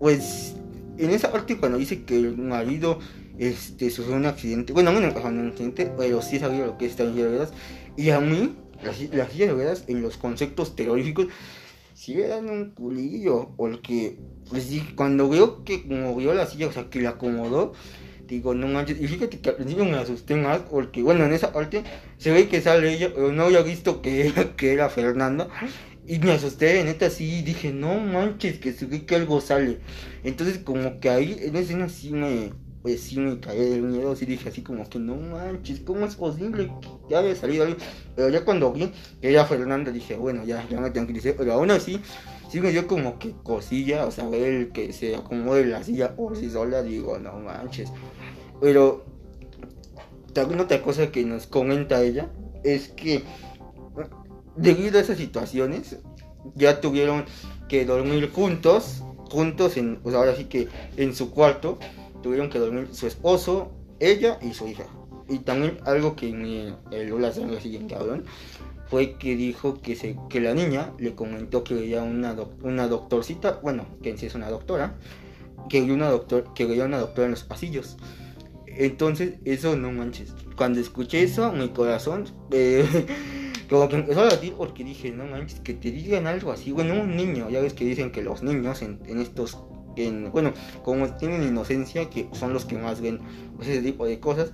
pues, 0.03 0.57
en 0.99 1.11
esa 1.11 1.31
parte 1.31 1.59
cuando 1.59 1.79
dice 1.79 2.03
que 2.03 2.17
el 2.17 2.37
marido 2.37 2.99
este, 3.39 3.89
sufrió 3.89 4.17
un 4.17 4.27
accidente. 4.27 4.73
Bueno, 4.73 4.91
mí 4.93 4.99
no 4.99 5.15
un 5.41 5.49
accidente, 5.51 5.93
pero 5.97 6.21
sí 6.21 6.41
sabía 6.41 6.67
lo 6.67 6.77
que 6.77 6.87
es 6.87 6.97
silla 6.97 7.15
de 7.15 7.29
ruedas. 7.29 7.53
Y 7.97 8.11
a 8.11 8.19
mí, 8.19 8.53
las, 8.83 9.01
las 9.13 9.31
sillas 9.31 9.49
de 9.51 9.53
ruedas 9.55 9.85
en 9.87 10.03
los 10.03 10.17
conceptos 10.17 10.75
terroríficos, 10.75 11.29
sí 11.95 12.17
me 12.17 12.27
dan 12.27 12.51
un 12.51 12.71
culillo. 12.71 13.51
Porque, 13.57 14.19
pues 14.51 14.69
cuando 14.97 15.29
veo 15.29 15.63
que 15.63 15.85
movió 15.87 16.35
la 16.35 16.47
silla, 16.47 16.67
o 16.67 16.73
sea, 16.73 16.91
que 16.91 17.01
la 17.01 17.11
acomodó, 17.11 17.73
digo, 18.27 18.55
no 18.55 18.67
manches. 18.67 19.01
Y 19.01 19.07
fíjate 19.07 19.39
que 19.39 19.51
al 19.51 19.55
principio 19.55 19.85
me 19.85 19.99
asusté 19.99 20.35
más, 20.35 20.63
porque, 20.63 21.01
bueno, 21.05 21.25
en 21.25 21.33
esa 21.33 21.53
parte 21.53 21.85
se 22.19 22.33
ve 22.33 22.49
que 22.49 22.61
sale 22.61 22.93
ella, 22.93 23.13
pero 23.15 23.31
no 23.31 23.45
había 23.45 23.63
visto 23.63 24.03
que, 24.03 24.33
que 24.57 24.73
era 24.73 24.89
Fernanda. 24.89 25.47
Y 26.07 26.19
me 26.19 26.33
asusté, 26.33 26.83
neta, 26.83 27.11
sí, 27.11 27.43
dije, 27.43 27.73
no 27.73 27.99
manches, 28.01 28.59
que 28.59 28.73
ve 28.87 29.07
que 29.07 29.15
algo 29.15 29.41
sale. 29.41 29.79
Entonces, 30.25 30.59
como 30.59 30.99
que 30.99 31.09
ahí, 31.09 31.37
en 31.41 31.55
esa 31.55 31.61
escena 31.61 31.89
sí 31.89 32.11
me, 32.11 32.53
pues 32.83 33.03
sí 33.03 33.21
me 33.21 33.39
caí 33.39 33.59
del 33.59 33.83
miedo, 33.83 34.17
sí 34.17 34.27
dije 34.27 34.49
así 34.49 34.63
como 34.63 34.89
que, 34.89 34.99
no 34.99 35.15
manches, 35.15 35.81
¿cómo 35.81 36.05
es 36.05 36.17
posible 36.17 36.73
que 36.81 36.89
ya 37.09 37.21
haya 37.21 37.37
salido 37.37 37.65
algo? 37.65 37.77
Pero 38.17 38.29
ya 38.31 38.45
cuando 38.45 38.73
vi 38.73 38.91
que 39.21 39.31
era 39.31 39.47
Fernanda, 39.47 39.93
dije, 39.93 40.17
bueno, 40.17 40.45
ya, 40.45 40.67
ya 40.69 40.81
me 40.81 40.91
tranquilicé. 40.91 41.35
Pero 41.35 41.53
aún 41.53 41.71
así, 41.71 42.01
sí 42.51 42.61
me 42.61 42.73
dio 42.73 42.89
como 42.89 43.21
que 43.21 43.33
cosilla, 43.45 44.05
o 44.05 44.11
sea, 44.11 44.29
ver 44.29 44.71
que 44.71 44.93
se 44.93 45.15
acomode 45.15 45.65
la 45.67 45.85
silla 45.85 46.17
por 46.17 46.37
sí 46.37 46.51
sola, 46.51 46.83
digo, 46.83 47.17
no 47.21 47.39
manches. 47.39 47.93
Pero, 48.61 49.05
también 50.33 50.61
otra 50.61 50.83
cosa 50.83 51.13
que 51.13 51.25
nos 51.25 51.47
comenta 51.47 52.03
ella, 52.03 52.29
es 52.65 52.89
que 52.89 53.23
debido 54.57 54.99
a 54.99 55.03
esas 55.03 55.19
situaciones, 55.19 55.99
ya 56.55 56.81
tuvieron 56.81 57.25
que 57.69 57.85
dormir 57.85 58.31
juntos, 58.33 59.03
juntos 59.31 59.77
en, 59.77 60.01
ahora 60.05 60.35
sí 60.37 60.45
que 60.45 60.69
en 60.97 61.15
su 61.15 61.31
cuarto, 61.31 61.79
tuvieron 62.23 62.51
que 62.51 62.59
dormir 62.59 62.89
su 62.93 63.07
esposo, 63.07 63.73
ella 64.01 64.39
y 64.43 64.53
su 64.55 64.69
hija. 64.69 64.85
Y 65.29 65.39
también 65.39 65.79
algo 65.85 66.17
que 66.17 66.33
me 66.33 66.75
el 66.91 67.21
la 67.21 67.33
sangre 67.33 67.61
siguiente 67.61 67.95
cabrón 67.95 68.25
fue 68.89 69.17
que 69.17 69.37
dijo 69.37 69.81
que 69.81 69.97
se 69.97 70.17
que 70.29 70.41
la 70.41 70.53
niña 70.53 70.93
le 70.99 71.15
comentó 71.15 71.65
que 71.65 71.75
veía 71.75 72.03
una 72.03 72.37
una 72.63 72.89
doctorcita, 72.89 73.61
bueno, 73.63 73.87
que 74.03 74.11
en 74.11 74.19
sí 74.19 74.27
es 74.27 74.35
una 74.35 74.51
doctora, 74.51 74.99
que 75.71 75.81
veía 75.81 75.95
una 75.95 76.11
doctor 76.11 76.53
que 76.55 76.67
veía 76.67 76.85
una 76.85 76.99
doctora 76.99 77.27
en 77.27 77.31
los 77.31 77.45
pasillos. 77.45 77.97
Entonces, 78.67 79.35
eso 79.45 79.77
no 79.77 79.93
manches. 79.93 80.35
Cuando 80.57 80.81
escuché 80.81 81.23
eso, 81.23 81.53
mi 81.53 81.69
corazón 81.71 82.25
eh, 82.51 82.87
como 83.73 83.89
que 83.89 83.97
empezó 83.97 84.21
a 84.21 84.29
porque 84.59 84.85
dije, 84.85 85.11
no 85.13 85.25
manches, 85.25 85.61
que 85.61 85.73
te 85.73 85.91
digan 85.91 86.27
algo 86.27 86.53
así. 86.53 86.73
Bueno, 86.73 86.93
un 87.01 87.17
niño, 87.17 87.49
ya 87.49 87.63
ves 87.63 87.73
que 87.73 87.87
dicen 87.87 88.13
que 88.13 88.21
los 88.21 88.43
niños 88.43 88.83
en, 88.83 89.01
estos, 89.19 89.57
en, 89.97 90.31
bueno, 90.31 90.53
como 90.85 91.09
tienen 91.15 91.43
inocencia, 91.43 92.11
que 92.11 92.29
son 92.33 92.53
los 92.53 92.67
que 92.67 92.77
más 92.77 93.01
ven 93.01 93.21
ese 93.63 93.81
tipo 93.81 94.05
de 94.05 94.21
cosas. 94.21 94.53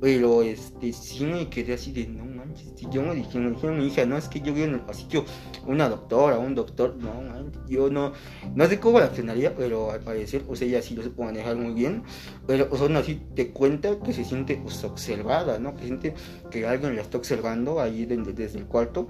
Pero 0.00 0.42
este, 0.42 0.92
sí 0.92 1.24
me 1.24 1.48
quedé 1.48 1.74
así 1.74 1.92
de, 1.92 2.06
no 2.06 2.24
manches, 2.24 2.72
si 2.76 2.86
yo 2.90 3.02
me 3.02 3.14
dije, 3.14 3.38
me 3.38 3.50
dijeron 3.50 3.76
a 3.76 3.80
mi 3.80 3.86
hija, 3.86 4.04
no, 4.04 4.16
es 4.18 4.28
que 4.28 4.40
yo 4.40 4.52
vi 4.52 4.62
en 4.62 4.74
el 4.74 4.80
pasillo 4.80 5.24
una 5.66 5.88
doctora, 5.88 6.38
un 6.38 6.54
doctor, 6.54 6.96
no 6.96 7.22
manches, 7.22 7.62
yo 7.66 7.90
no, 7.90 8.12
no 8.54 8.66
sé 8.66 8.78
cómo 8.78 8.98
reaccionaría, 8.98 9.54
pero 9.56 9.90
al 9.90 10.00
parecer, 10.00 10.42
pues 10.42 10.60
ella 10.60 10.82
sí 10.82 10.94
lo 10.94 11.02
supo 11.02 11.24
manejar 11.24 11.56
muy 11.56 11.72
bien, 11.72 12.02
pero 12.46 12.68
pues 12.68 12.82
aún 12.82 12.96
así 12.96 13.22
te 13.34 13.52
cuenta 13.52 13.98
que 14.00 14.12
se 14.12 14.24
siente 14.24 14.56
pues, 14.56 14.84
observada, 14.84 15.58
¿no? 15.58 15.74
Que 15.74 15.84
siente 15.84 16.14
que 16.50 16.66
alguien 16.66 16.94
la 16.96 17.02
está 17.02 17.18
observando 17.18 17.80
ahí 17.80 18.04
desde, 18.04 18.32
desde 18.32 18.58
el 18.58 18.66
cuarto. 18.66 19.08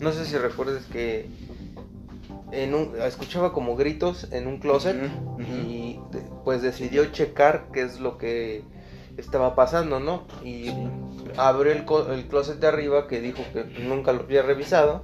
No 0.00 0.12
sé 0.12 0.26
si 0.26 0.36
recuerdes 0.36 0.84
que 0.86 1.26
en 2.52 2.74
un, 2.74 2.92
escuchaba 3.00 3.52
como 3.52 3.76
gritos 3.76 4.28
en 4.32 4.46
un 4.46 4.58
closet 4.58 4.96
y 5.66 5.98
pues 6.44 6.62
decidió 6.62 7.06
checar 7.06 7.68
qué 7.72 7.82
es 7.82 8.00
lo 8.00 8.16
que 8.18 8.62
estaba 9.18 9.54
pasando, 9.54 10.00
¿no? 10.00 10.26
Y 10.44 10.70
abrió 11.36 11.72
el, 11.72 11.84
el 12.12 12.26
closet 12.28 12.58
de 12.58 12.66
arriba 12.66 13.06
que 13.06 13.20
dijo 13.20 13.42
que 13.52 13.64
nunca 13.80 14.12
lo 14.12 14.20
había 14.22 14.42
revisado 14.42 15.02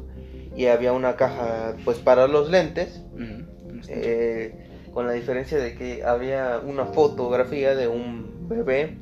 y 0.57 0.67
había 0.67 0.93
una 0.93 1.17
caja 1.17 1.75
pues 1.85 1.99
para 1.99 2.27
los 2.29 2.49
lentes 2.51 3.03
Ujú. 3.15 3.81
eh, 3.89 4.71
con 4.93 5.07
la 5.07 5.13
diferencia 5.13 5.59
de 5.59 5.75
que 5.75 6.05
había 6.05 6.61
una 6.65 6.87
fotografía 6.87 7.75
de 7.75 7.89
un 7.89 8.49
bebé 8.49 8.97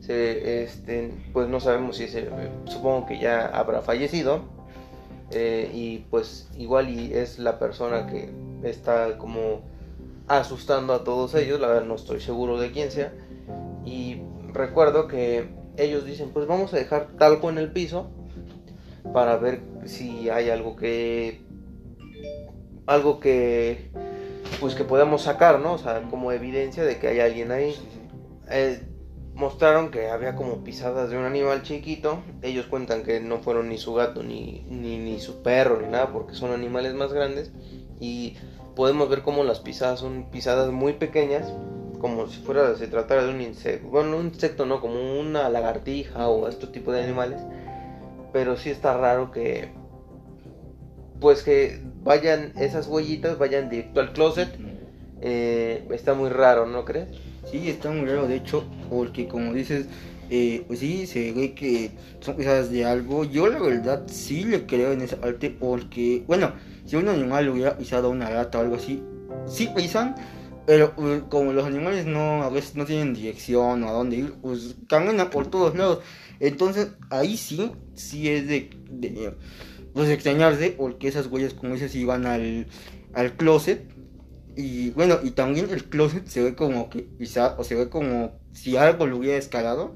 Se, 0.00 0.62
este, 0.62 1.12
pues 1.34 1.48
no 1.48 1.60
sabemos 1.60 1.98
si 1.98 2.04
ese 2.04 2.22
bebé, 2.22 2.50
supongo 2.64 3.06
que 3.06 3.20
ya 3.20 3.46
habrá 3.46 3.82
fallecido 3.82 4.40
eh, 5.30 5.70
y 5.74 5.98
pues 6.10 6.48
igual 6.56 6.88
y 6.88 7.12
es 7.12 7.38
la 7.38 7.58
persona 7.58 8.06
que 8.06 8.30
está 8.62 9.18
como 9.18 9.60
asustando 10.26 10.94
a 10.94 11.04
todos 11.04 11.34
ellos, 11.34 11.60
la 11.60 11.68
verdad 11.68 11.84
no 11.84 11.94
estoy 11.96 12.20
seguro 12.20 12.58
de 12.58 12.70
quién 12.70 12.90
sea 12.90 13.12
recuerdo 14.58 15.08
que 15.08 15.48
ellos 15.78 16.04
dicen 16.04 16.30
pues 16.30 16.46
vamos 16.46 16.74
a 16.74 16.76
dejar 16.76 17.16
talco 17.16 17.48
en 17.48 17.56
el 17.56 17.72
piso 17.72 18.10
para 19.14 19.36
ver 19.38 19.62
si 19.86 20.28
hay 20.28 20.50
algo 20.50 20.76
que 20.76 21.40
algo 22.86 23.20
que 23.20 23.90
pues 24.60 24.74
que 24.74 24.84
podamos 24.84 25.22
sacar, 25.22 25.60
¿no? 25.60 25.74
O 25.74 25.78
sea, 25.78 26.02
como 26.10 26.32
evidencia 26.32 26.84
de 26.84 26.98
que 26.98 27.08
hay 27.08 27.20
alguien 27.20 27.52
ahí. 27.52 27.74
Eh, 28.50 28.82
mostraron 29.34 29.90
que 29.90 30.08
había 30.08 30.34
como 30.34 30.64
pisadas 30.64 31.10
de 31.10 31.18
un 31.18 31.24
animal 31.24 31.62
chiquito. 31.62 32.22
Ellos 32.42 32.66
cuentan 32.66 33.04
que 33.04 33.20
no 33.20 33.38
fueron 33.38 33.68
ni 33.68 33.78
su 33.78 33.94
gato 33.94 34.22
ni, 34.22 34.64
ni, 34.68 34.98
ni 34.98 35.20
su 35.20 35.42
perro 35.42 35.80
ni 35.80 35.88
nada 35.88 36.12
porque 36.12 36.34
son 36.34 36.52
animales 36.52 36.94
más 36.94 37.12
grandes. 37.12 37.52
Y 38.00 38.36
podemos 38.74 39.08
ver 39.08 39.22
como 39.22 39.44
las 39.44 39.60
pisadas 39.60 40.00
son 40.00 40.30
pisadas 40.30 40.72
muy 40.72 40.94
pequeñas. 40.94 41.52
Como 42.00 42.28
si 42.28 42.40
fuera, 42.40 42.76
se 42.76 42.86
tratara 42.86 43.24
de 43.24 43.34
un 43.34 43.40
insecto. 43.40 43.88
Bueno, 43.88 44.16
un 44.16 44.26
insecto 44.26 44.66
no, 44.66 44.80
como 44.80 45.18
una 45.18 45.48
lagartija 45.48 46.28
o 46.28 46.48
este 46.48 46.66
tipo 46.68 46.92
de 46.92 47.02
animales. 47.02 47.40
Pero 48.32 48.56
sí 48.56 48.70
está 48.70 48.96
raro 48.96 49.30
que... 49.30 49.70
Pues 51.20 51.42
que 51.42 51.80
vayan 52.04 52.52
esas 52.56 52.86
huellitas, 52.86 53.38
vayan 53.38 53.68
directo 53.68 54.00
al 54.00 54.12
closet. 54.12 54.48
Eh, 55.20 55.84
está 55.90 56.14
muy 56.14 56.30
raro, 56.30 56.66
¿no 56.66 56.84
crees? 56.84 57.08
Sí, 57.50 57.68
está 57.68 57.90
muy 57.90 58.06
raro, 58.06 58.28
de 58.28 58.36
hecho, 58.36 58.64
porque 58.88 59.26
como 59.26 59.52
dices, 59.52 59.86
eh, 60.30 60.64
pues 60.66 60.80
sí, 60.80 61.06
se 61.06 61.32
ve 61.32 61.54
que 61.54 61.90
son 62.20 62.36
pisadas 62.36 62.70
de 62.70 62.84
algo. 62.84 63.24
Yo 63.24 63.48
la 63.48 63.58
verdad 63.58 64.02
sí 64.06 64.44
le 64.44 64.66
creo 64.66 64.92
en 64.92 65.00
esa 65.00 65.16
parte 65.16 65.50
porque, 65.50 66.22
bueno, 66.26 66.52
si 66.84 66.96
un 66.96 67.08
animal 67.08 67.48
hubiera 67.48 67.76
pisado 67.76 68.10
una 68.10 68.28
rata 68.28 68.58
o 68.58 68.60
algo 68.60 68.76
así, 68.76 69.02
sí 69.46 69.68
pisan, 69.74 70.14
pero 70.68 70.92
eh, 70.98 71.22
como 71.30 71.54
los 71.54 71.64
animales 71.64 72.04
no 72.04 72.42
a 72.42 72.50
veces 72.50 72.76
no 72.76 72.84
tienen 72.84 73.14
dirección 73.14 73.82
o 73.82 73.88
a 73.88 73.92
dónde 73.92 74.16
ir, 74.16 74.34
pues 74.42 74.76
caminan 74.86 75.30
por 75.30 75.46
todos 75.46 75.74
lados. 75.74 76.00
Entonces 76.40 76.88
ahí 77.08 77.38
sí, 77.38 77.72
sí 77.94 78.28
es 78.28 78.46
de, 78.46 78.68
de 78.90 79.32
pues 79.94 80.10
extrañarse 80.10 80.72
porque 80.72 81.08
esas 81.08 81.28
huellas, 81.28 81.54
como 81.54 81.72
dices, 81.72 81.94
iban 81.94 82.26
al, 82.26 82.66
al 83.14 83.34
closet. 83.34 83.90
Y 84.56 84.90
bueno, 84.90 85.20
y 85.22 85.30
también 85.30 85.70
el 85.70 85.84
closet 85.84 86.26
se 86.26 86.42
ve 86.42 86.54
como 86.54 86.90
que 86.90 87.06
quizá, 87.16 87.56
o 87.56 87.64
se 87.64 87.74
ve 87.74 87.88
como 87.88 88.38
si 88.52 88.76
algo 88.76 89.06
lo 89.06 89.16
hubiera 89.16 89.38
escalado. 89.38 89.94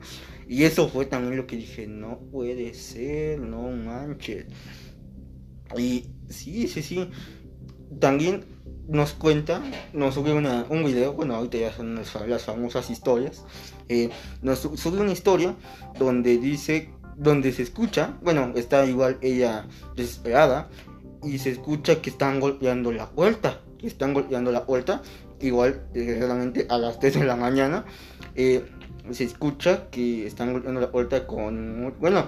Y 0.49 0.65
eso 0.65 0.89
fue 0.89 1.05
también 1.05 1.37
lo 1.37 1.47
que 1.47 1.57
dije, 1.57 1.87
no 1.87 2.19
puede 2.31 2.73
ser, 2.73 3.41
no 3.41 3.69
manches. 3.69 4.47
Y 5.77 6.07
sí, 6.31 6.67
sí, 6.67 6.81
sí. 6.81 7.11
También 8.01 8.47
nos 8.89 9.13
cuenta, 9.13 9.63
nos 9.93 10.15
sube 10.15 10.33
una, 10.33 10.67
un 10.69 10.85
video, 10.85 11.13
bueno, 11.13 11.35
ahorita 11.37 11.59
ya 11.59 11.73
son 11.73 11.95
las, 11.95 12.11
fa- 12.11 12.27
las 12.27 12.45
famosas 12.45 12.91
historias. 12.91 13.45
eh, 13.89 14.11
nos 14.43 14.59
su- 14.61 14.77
sube 14.77 15.01
una 15.01 15.13
historia 15.13 15.55
donde 15.99 16.39
dice, 16.39 16.91
donde 17.17 17.53
se 17.53 17.63
escucha, 17.63 18.17
bueno, 18.23 18.53
está 18.57 18.85
igual 18.87 19.19
ella 19.21 19.67
desesperada 19.97 20.69
y 21.23 21.39
se 21.39 21.51
escucha 21.51 22.01
que 22.03 22.11
están 22.11 22.41
golpeando 22.41 22.91
la 22.93 23.09
puerta, 23.11 23.61
que 23.79 23.87
están 23.87 24.15
golpeando 24.15 24.51
la 24.53 24.67
puerta, 24.67 25.03
igual 25.41 25.83
desgraciadamente 25.93 26.67
a 26.69 26.79
las 26.79 26.99
3 26.99 27.15
de 27.21 27.25
la 27.25 27.37
mañana, 27.37 27.85
eh, 28.35 28.65
se 29.11 29.25
escucha 29.25 29.89
que 29.91 30.27
están 30.27 30.53
golpeando 30.53 30.81
la 30.81 30.91
puerta 30.93 31.27
con, 31.27 31.95
bueno, 32.01 32.27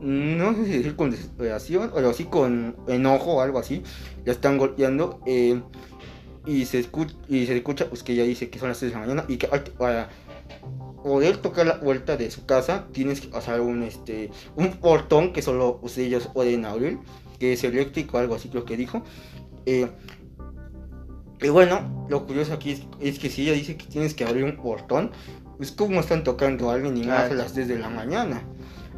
no 0.00 0.54
sé 0.54 0.66
si 0.66 0.72
decir 0.72 0.96
con 0.96 1.10
desesperación, 1.10 1.90
pero 1.94 2.12
sí 2.12 2.24
con 2.24 2.76
enojo 2.88 3.34
o 3.34 3.40
algo 3.40 3.58
así, 3.58 3.82
la 4.24 4.32
están 4.32 4.58
golpeando 4.58 5.20
eh, 5.26 5.60
y, 6.46 6.64
se 6.64 6.78
escucha, 6.78 7.14
y 7.28 7.46
se 7.46 7.56
escucha 7.56 7.88
pues 7.88 8.02
que 8.02 8.12
ella 8.12 8.24
dice 8.24 8.50
que 8.50 8.58
son 8.58 8.68
las 8.68 8.78
3 8.78 8.92
de 8.92 8.98
la 8.98 9.06
mañana 9.06 9.24
y 9.28 9.36
que 9.36 9.48
para 9.78 10.08
poder 11.02 11.38
tocar 11.38 11.66
la 11.66 11.80
puerta 11.80 12.16
de 12.16 12.30
su 12.30 12.46
casa 12.46 12.86
tienes 12.92 13.20
que 13.20 13.28
pasar 13.28 13.60
un 13.60 13.82
este 13.82 14.30
un 14.56 14.72
portón 14.72 15.32
que 15.32 15.42
solo 15.42 15.78
pues, 15.80 15.96
ellos 15.98 16.28
pueden 16.32 16.64
abrir 16.64 16.98
que 17.38 17.54
es 17.54 17.64
eléctrico 17.64 18.18
algo 18.18 18.34
así 18.34 18.48
creo 18.48 18.64
que 18.64 18.76
dijo 18.76 19.02
Eh, 19.66 19.88
y 21.42 21.48
bueno 21.48 22.06
lo 22.08 22.26
curioso 22.26 22.52
aquí 22.54 22.72
es, 22.72 22.82
es 23.00 23.18
que 23.18 23.30
si 23.30 23.42
ella 23.42 23.52
dice 23.52 23.76
que 23.76 23.86
tienes 23.86 24.14
que 24.14 24.24
abrir 24.24 24.44
un 24.44 24.56
portón 24.56 25.10
pues 25.56 25.72
cómo 25.72 26.00
están 26.00 26.24
tocando 26.24 26.70
a 26.70 26.74
alguien 26.74 26.96
y 26.96 27.04
más 27.04 27.30
a 27.30 27.34
las 27.34 27.54
10 27.54 27.68
de 27.68 27.78
la 27.78 27.88
mañana 27.88 28.42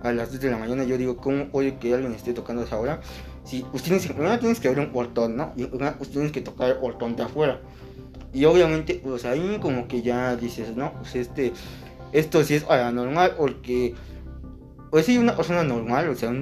a 0.02 0.12
las 0.12 0.30
10 0.30 0.42
de 0.42 0.50
la 0.50 0.58
mañana 0.58 0.84
yo 0.84 0.98
digo 0.98 1.16
cómo 1.16 1.48
puede 1.48 1.76
que 1.76 1.94
alguien 1.94 2.12
esté 2.12 2.32
tocando 2.34 2.62
esa 2.62 2.78
hora 2.78 3.00
si 3.44 3.62
que 3.62 4.14
primero 4.14 4.38
tienes 4.38 4.60
que 4.60 4.68
abrir 4.68 4.86
un 4.86 4.92
portón 4.92 5.36
no 5.36 5.52
y 5.56 5.64
pues 5.66 6.10
tienes 6.10 6.32
que 6.32 6.40
tocar 6.40 6.70
el 6.70 6.76
portón 6.76 7.16
de 7.16 7.24
afuera. 7.24 7.60
Y 8.32 8.46
obviamente, 8.46 9.00
pues 9.02 9.24
ahí 9.26 9.58
como 9.60 9.86
que 9.88 10.00
ya 10.00 10.36
dices, 10.36 10.74
no, 10.74 10.94
pues 10.94 11.16
este, 11.16 11.52
esto 12.12 12.42
sí 12.44 12.54
es 12.54 12.64
paranormal, 12.64 13.34
porque, 13.36 13.94
pues 14.90 15.04
sí, 15.04 15.18
una 15.18 15.36
persona 15.36 15.62
normal, 15.64 16.08
o 16.08 16.14
sea, 16.14 16.32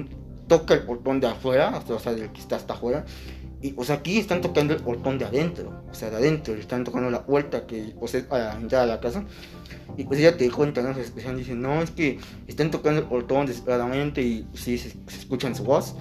toca 0.47 0.73
el 0.73 0.83
portón 0.83 1.19
de 1.19 1.27
afuera, 1.27 1.81
o 1.85 1.99
sea, 1.99 2.13
del 2.13 2.31
que 2.31 2.39
está 2.39 2.55
hasta 2.55 2.75
afuera, 2.75 3.05
y 3.61 3.71
pues 3.73 3.91
aquí 3.91 4.17
están 4.17 4.41
tocando 4.41 4.73
el 4.73 4.81
portón 4.81 5.19
de 5.19 5.25
adentro, 5.25 5.83
o 5.89 5.93
sea, 5.93 6.09
de 6.09 6.17
adentro, 6.17 6.55
están 6.55 6.83
tocando 6.83 7.11
la 7.11 7.23
puerta 7.23 7.67
que 7.67 7.93
pues 7.99 8.15
es 8.15 8.23
para 8.23 8.53
entrar 8.55 8.83
a 8.83 8.85
la 8.87 8.99
casa. 8.99 9.23
Y 9.97 10.05
pues 10.05 10.19
ella 10.19 10.35
te 10.35 10.49
cuenta, 10.49 10.81
¿no? 10.81 10.95
Se 10.95 11.03
dice, 11.33 11.53
no, 11.53 11.81
es 11.81 11.91
que 11.91 12.17
están 12.47 12.71
tocando 12.71 13.01
el 13.01 13.07
portón 13.07 13.45
desesperadamente 13.45 14.21
y 14.21 14.47
sí, 14.53 14.77
se, 14.77 14.93
escuchan 15.07 15.53
su 15.53 15.63
voz. 15.63 15.95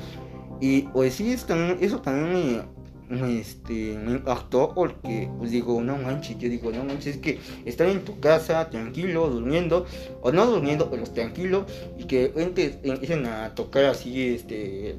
Y 0.61 0.83
pues 0.83 1.14
sí, 1.14 1.33
están, 1.33 1.76
eso 1.81 2.00
también 2.00 2.64
me, 3.11 3.40
este, 3.40 3.99
me 3.99 4.12
impactó 4.12 4.73
porque 4.75 5.29
pues 5.37 5.50
digo, 5.50 5.83
no 5.83 5.99
manches, 5.99 6.38
yo 6.38 6.49
digo, 6.49 6.71
no 6.71 6.85
manches, 6.85 7.17
es 7.17 7.21
que 7.21 7.40
estar 7.67 7.88
en 7.88 8.05
tu 8.05 8.21
casa 8.21 8.71
tranquilo, 8.71 9.29
durmiendo, 9.29 9.85
o 10.23 10.33
no 10.33 10.47
durmiendo, 10.47 10.90
pero 10.90 11.05
tranquilo, 11.05 11.67
y 11.99 12.05
que 12.05 12.21
de 12.21 12.29
repente 12.29 12.81
empiecen 12.85 13.26
a 13.26 13.55
tocar 13.55 13.85
así, 13.87 14.35
este 14.35 14.97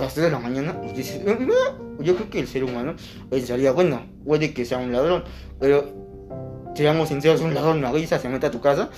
a 0.00 0.04
las 0.04 0.14
3 0.14 0.26
de 0.26 0.32
la 0.32 0.38
mañana, 0.38 0.80
pues 0.80 0.96
dices, 0.96 1.20
yo 2.00 2.16
creo 2.16 2.30
que 2.30 2.40
el 2.40 2.48
ser 2.48 2.64
humano 2.64 2.94
pensaría, 3.30 3.72
bueno, 3.72 4.06
puede 4.24 4.54
que 4.54 4.64
sea 4.64 4.78
un 4.78 4.92
ladrón, 4.92 5.24
pero 5.60 5.84
seamos 6.74 7.08
sinceros, 7.08 7.40
un 7.40 7.54
ladrón 7.54 7.80
no 7.80 7.88
avisa, 7.88 8.18
se 8.18 8.28
mete 8.28 8.46
a 8.46 8.50
tu 8.50 8.60
casa 8.60 8.90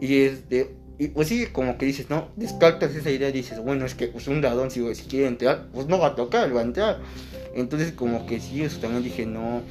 y 0.00 0.22
este 0.22 0.76
pues 1.14 1.28
sí, 1.28 1.46
como 1.46 1.78
que 1.78 1.86
dices, 1.86 2.10
no, 2.10 2.28
descartas 2.34 2.94
esa 2.94 3.10
idea 3.10 3.30
dices, 3.30 3.60
bueno, 3.60 3.86
es 3.86 3.94
que 3.94 4.08
pues 4.08 4.26
un 4.26 4.42
ladrón 4.42 4.70
si, 4.70 4.94
si 4.96 5.04
quiere 5.04 5.28
entrar, 5.28 5.68
pues 5.72 5.86
no 5.86 5.98
va 5.98 6.08
a 6.08 6.14
tocar, 6.16 6.54
va 6.54 6.60
a 6.60 6.64
entrar. 6.64 6.98
Entonces 7.54 7.92
como 7.92 8.26
que 8.26 8.40
sí, 8.40 8.64
eso 8.64 8.80
también 8.80 9.04
dije, 9.04 9.24
no, 9.24 9.62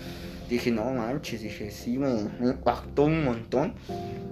dije, 0.50 0.72
no 0.72 0.86
manches, 0.92 1.42
dije, 1.42 1.70
sí, 1.70 1.98
me, 1.98 2.12
impactó 2.42 3.04
un 3.04 3.26
montón 3.26 3.74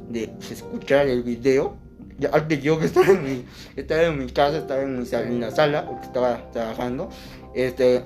de 0.09 0.29
pues, 0.29 0.51
escuchar 0.51 1.07
el 1.07 1.23
video 1.23 1.75
ya 2.17 2.47
yo 2.47 2.79
que 2.79 2.85
estaba 2.85 3.07
en 3.07 3.23
mi, 3.23 3.45
estaba 3.75 4.03
en 4.03 4.17
mi 4.17 4.27
casa, 4.27 4.57
estaba 4.57 4.81
en, 4.81 4.99
mi, 4.99 5.07
en 5.11 5.39
la 5.41 5.51
sala, 5.51 5.85
porque 5.85 6.05
estaba 6.05 6.51
trabajando, 6.51 7.09
este, 7.53 8.03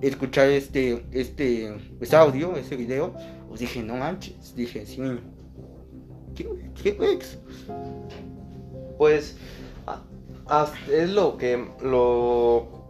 escuchar 0.00 0.48
este, 0.48 1.04
este, 1.12 1.76
ese 2.00 2.16
audio, 2.16 2.56
ese 2.56 2.76
video, 2.76 3.14
pues 3.48 3.60
dije, 3.60 3.82
no 3.82 3.96
manches, 3.96 4.54
dije, 4.54 4.86
sí, 4.86 5.00
¿qué, 6.34 6.48
qué 6.82 6.96
es? 7.18 7.38
Pues, 8.98 9.36
es 10.92 11.10
lo 11.10 11.36
que, 11.36 11.66
lo, 11.82 12.80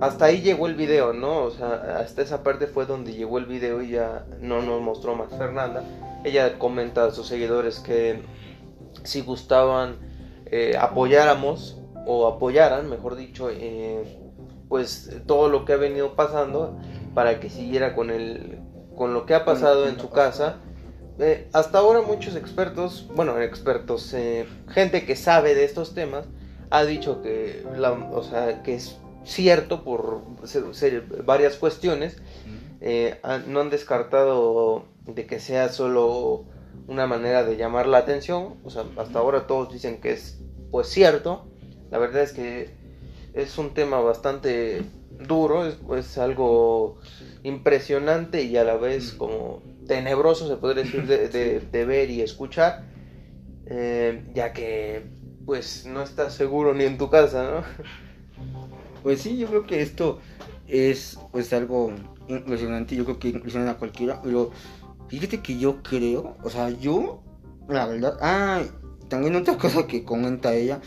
hasta 0.00 0.26
ahí 0.26 0.42
llegó 0.42 0.66
el 0.66 0.74
video, 0.74 1.12
¿no? 1.12 1.44
O 1.44 1.50
sea, 1.50 1.98
hasta 1.98 2.22
esa 2.22 2.42
parte 2.42 2.66
fue 2.66 2.86
donde 2.86 3.12
llegó 3.12 3.38
el 3.38 3.46
video 3.46 3.82
y 3.82 3.90
ya 3.90 4.26
no 4.40 4.62
nos 4.62 4.80
mostró 4.80 5.14
más 5.14 5.30
Fernanda. 5.36 5.82
Ella 6.24 6.58
comenta 6.58 7.04
a 7.04 7.10
sus 7.10 7.26
seguidores 7.26 7.80
que 7.80 8.20
si 9.04 9.20
gustaban 9.22 9.96
eh, 10.46 10.76
apoyáramos 10.78 11.76
o 12.06 12.26
apoyaran, 12.26 12.88
mejor 12.88 13.16
dicho, 13.16 13.50
eh, 13.50 14.02
pues 14.68 15.10
todo 15.26 15.48
lo 15.48 15.64
que 15.64 15.74
ha 15.74 15.76
venido 15.76 16.14
pasando 16.14 16.78
para 17.14 17.40
que 17.40 17.50
siguiera 17.50 17.94
con 17.94 18.10
el 18.10 18.60
con 18.96 19.14
lo 19.14 19.26
que 19.26 19.34
ha 19.34 19.44
pasado 19.44 19.88
en 19.88 20.00
su 20.00 20.10
casa. 20.10 20.56
Eh, 21.20 21.48
hasta 21.52 21.78
ahora 21.78 22.00
muchos 22.00 22.34
expertos, 22.34 23.08
bueno, 23.14 23.40
expertos, 23.40 24.14
gente 24.68 25.04
que 25.04 25.16
sabe 25.16 25.54
de 25.54 25.64
estos 25.64 25.94
temas, 25.94 26.26
ha 26.70 26.84
dicho 26.84 27.22
que, 27.22 27.64
la, 27.76 27.92
o 27.92 28.22
sea, 28.22 28.62
que 28.62 28.74
es 28.74 28.98
cierto 29.24 29.84
por 29.84 30.22
ser, 30.44 31.02
varias 31.24 31.56
cuestiones. 31.56 32.16
no 33.46 33.60
han 33.60 33.70
descartado 33.70 34.84
de 35.06 35.26
que 35.26 35.38
sea 35.38 35.68
solo 35.68 36.44
una 36.88 37.06
manera 37.06 37.44
de 37.44 37.56
llamar 37.56 37.86
la 37.86 37.98
atención. 37.98 38.56
O 38.64 38.70
sea, 38.70 38.84
hasta 38.96 39.18
ahora 39.18 39.46
todos 39.46 39.72
dicen 39.72 40.00
que 40.00 40.12
es 40.12 40.40
pues 40.70 40.88
cierto. 40.88 41.46
La 41.90 41.98
verdad 41.98 42.22
es 42.22 42.32
que 42.32 42.70
es 43.34 43.56
un 43.58 43.72
tema 43.74 44.00
bastante 44.00 44.82
duro, 45.26 45.66
es, 45.96 46.18
algo 46.18 46.98
impresionante 47.42 48.42
y 48.42 48.56
a 48.56 48.64
la 48.64 48.76
vez 48.76 49.12
como 49.12 49.62
tenebroso, 49.86 50.48
se 50.48 50.56
podría 50.56 50.84
decir, 50.84 51.06
de, 51.70 51.84
ver 51.84 52.10
y 52.10 52.20
escuchar, 52.20 52.84
eh, 53.66 54.24
ya 54.34 54.52
que 54.52 55.06
pues 55.46 55.86
no 55.86 56.02
estás 56.02 56.34
seguro 56.34 56.74
ni 56.74 56.84
en 56.84 56.98
tu 56.98 57.10
casa, 57.10 57.44
¿no? 57.44 57.62
Pues 59.02 59.20
sí, 59.22 59.38
yo 59.38 59.46
creo 59.46 59.64
que 59.64 59.80
esto 59.80 60.18
es 60.66 61.18
pues 61.30 61.52
algo 61.52 61.92
impresionante, 62.26 62.96
yo 62.96 63.04
creo 63.04 63.18
que 63.18 63.28
impresiona 63.28 63.70
a 63.70 63.76
cualquiera, 63.78 64.20
pero 64.20 64.50
Fíjate 65.08 65.40
que 65.40 65.58
yo 65.58 65.82
creo, 65.82 66.36
o 66.42 66.50
sea, 66.50 66.70
yo, 66.70 67.22
la 67.68 67.86
verdad, 67.86 68.18
ah, 68.20 68.62
también 69.08 69.36
otra 69.36 69.56
cosa 69.56 69.86
que 69.86 70.04
comenta 70.04 70.54
ella, 70.54 70.80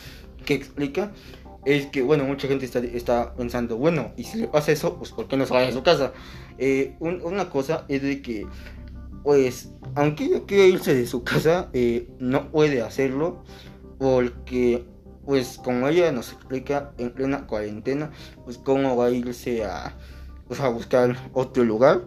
que 0.45 0.53
explica, 0.53 1.11
es 1.65 1.87
que, 1.87 2.01
bueno, 2.01 2.23
mucha 2.23 2.47
gente 2.47 2.65
está, 2.65 2.79
está 2.79 3.35
pensando, 3.35 3.77
bueno, 3.77 4.13
y 4.17 4.23
si 4.23 4.39
le 4.39 4.47
pasa 4.47 4.71
eso, 4.71 4.97
pues 4.97 5.11
¿por 5.11 5.27
qué 5.27 5.37
no 5.37 5.45
se 5.45 5.53
vaya 5.53 5.69
a 5.69 5.73
su 5.73 5.83
casa? 5.83 6.13
Eh, 6.57 6.95
una 6.99 7.49
cosa 7.49 7.85
es 7.87 8.01
de 8.01 8.21
que, 8.21 8.47
pues, 9.23 9.71
aunque 9.95 10.25
ella 10.25 10.41
quiera 10.45 10.65
irse 10.65 10.93
de 10.93 11.05
su 11.05 11.23
casa, 11.23 11.69
eh, 11.73 12.07
no 12.19 12.51
puede 12.51 12.81
hacerlo, 12.81 13.43
porque, 13.99 14.85
pues, 15.25 15.59
como 15.63 15.87
ella 15.87 16.11
nos 16.11 16.31
explica 16.31 16.93
en 16.97 17.11
plena 17.11 17.45
cuarentena, 17.45 18.11
pues, 18.43 18.57
cómo 18.57 18.95
va 18.95 19.07
a 19.07 19.11
irse 19.11 19.63
a, 19.63 19.95
pues, 20.47 20.59
a 20.59 20.69
buscar 20.69 21.15
otro 21.33 21.63
lugar 21.63 22.01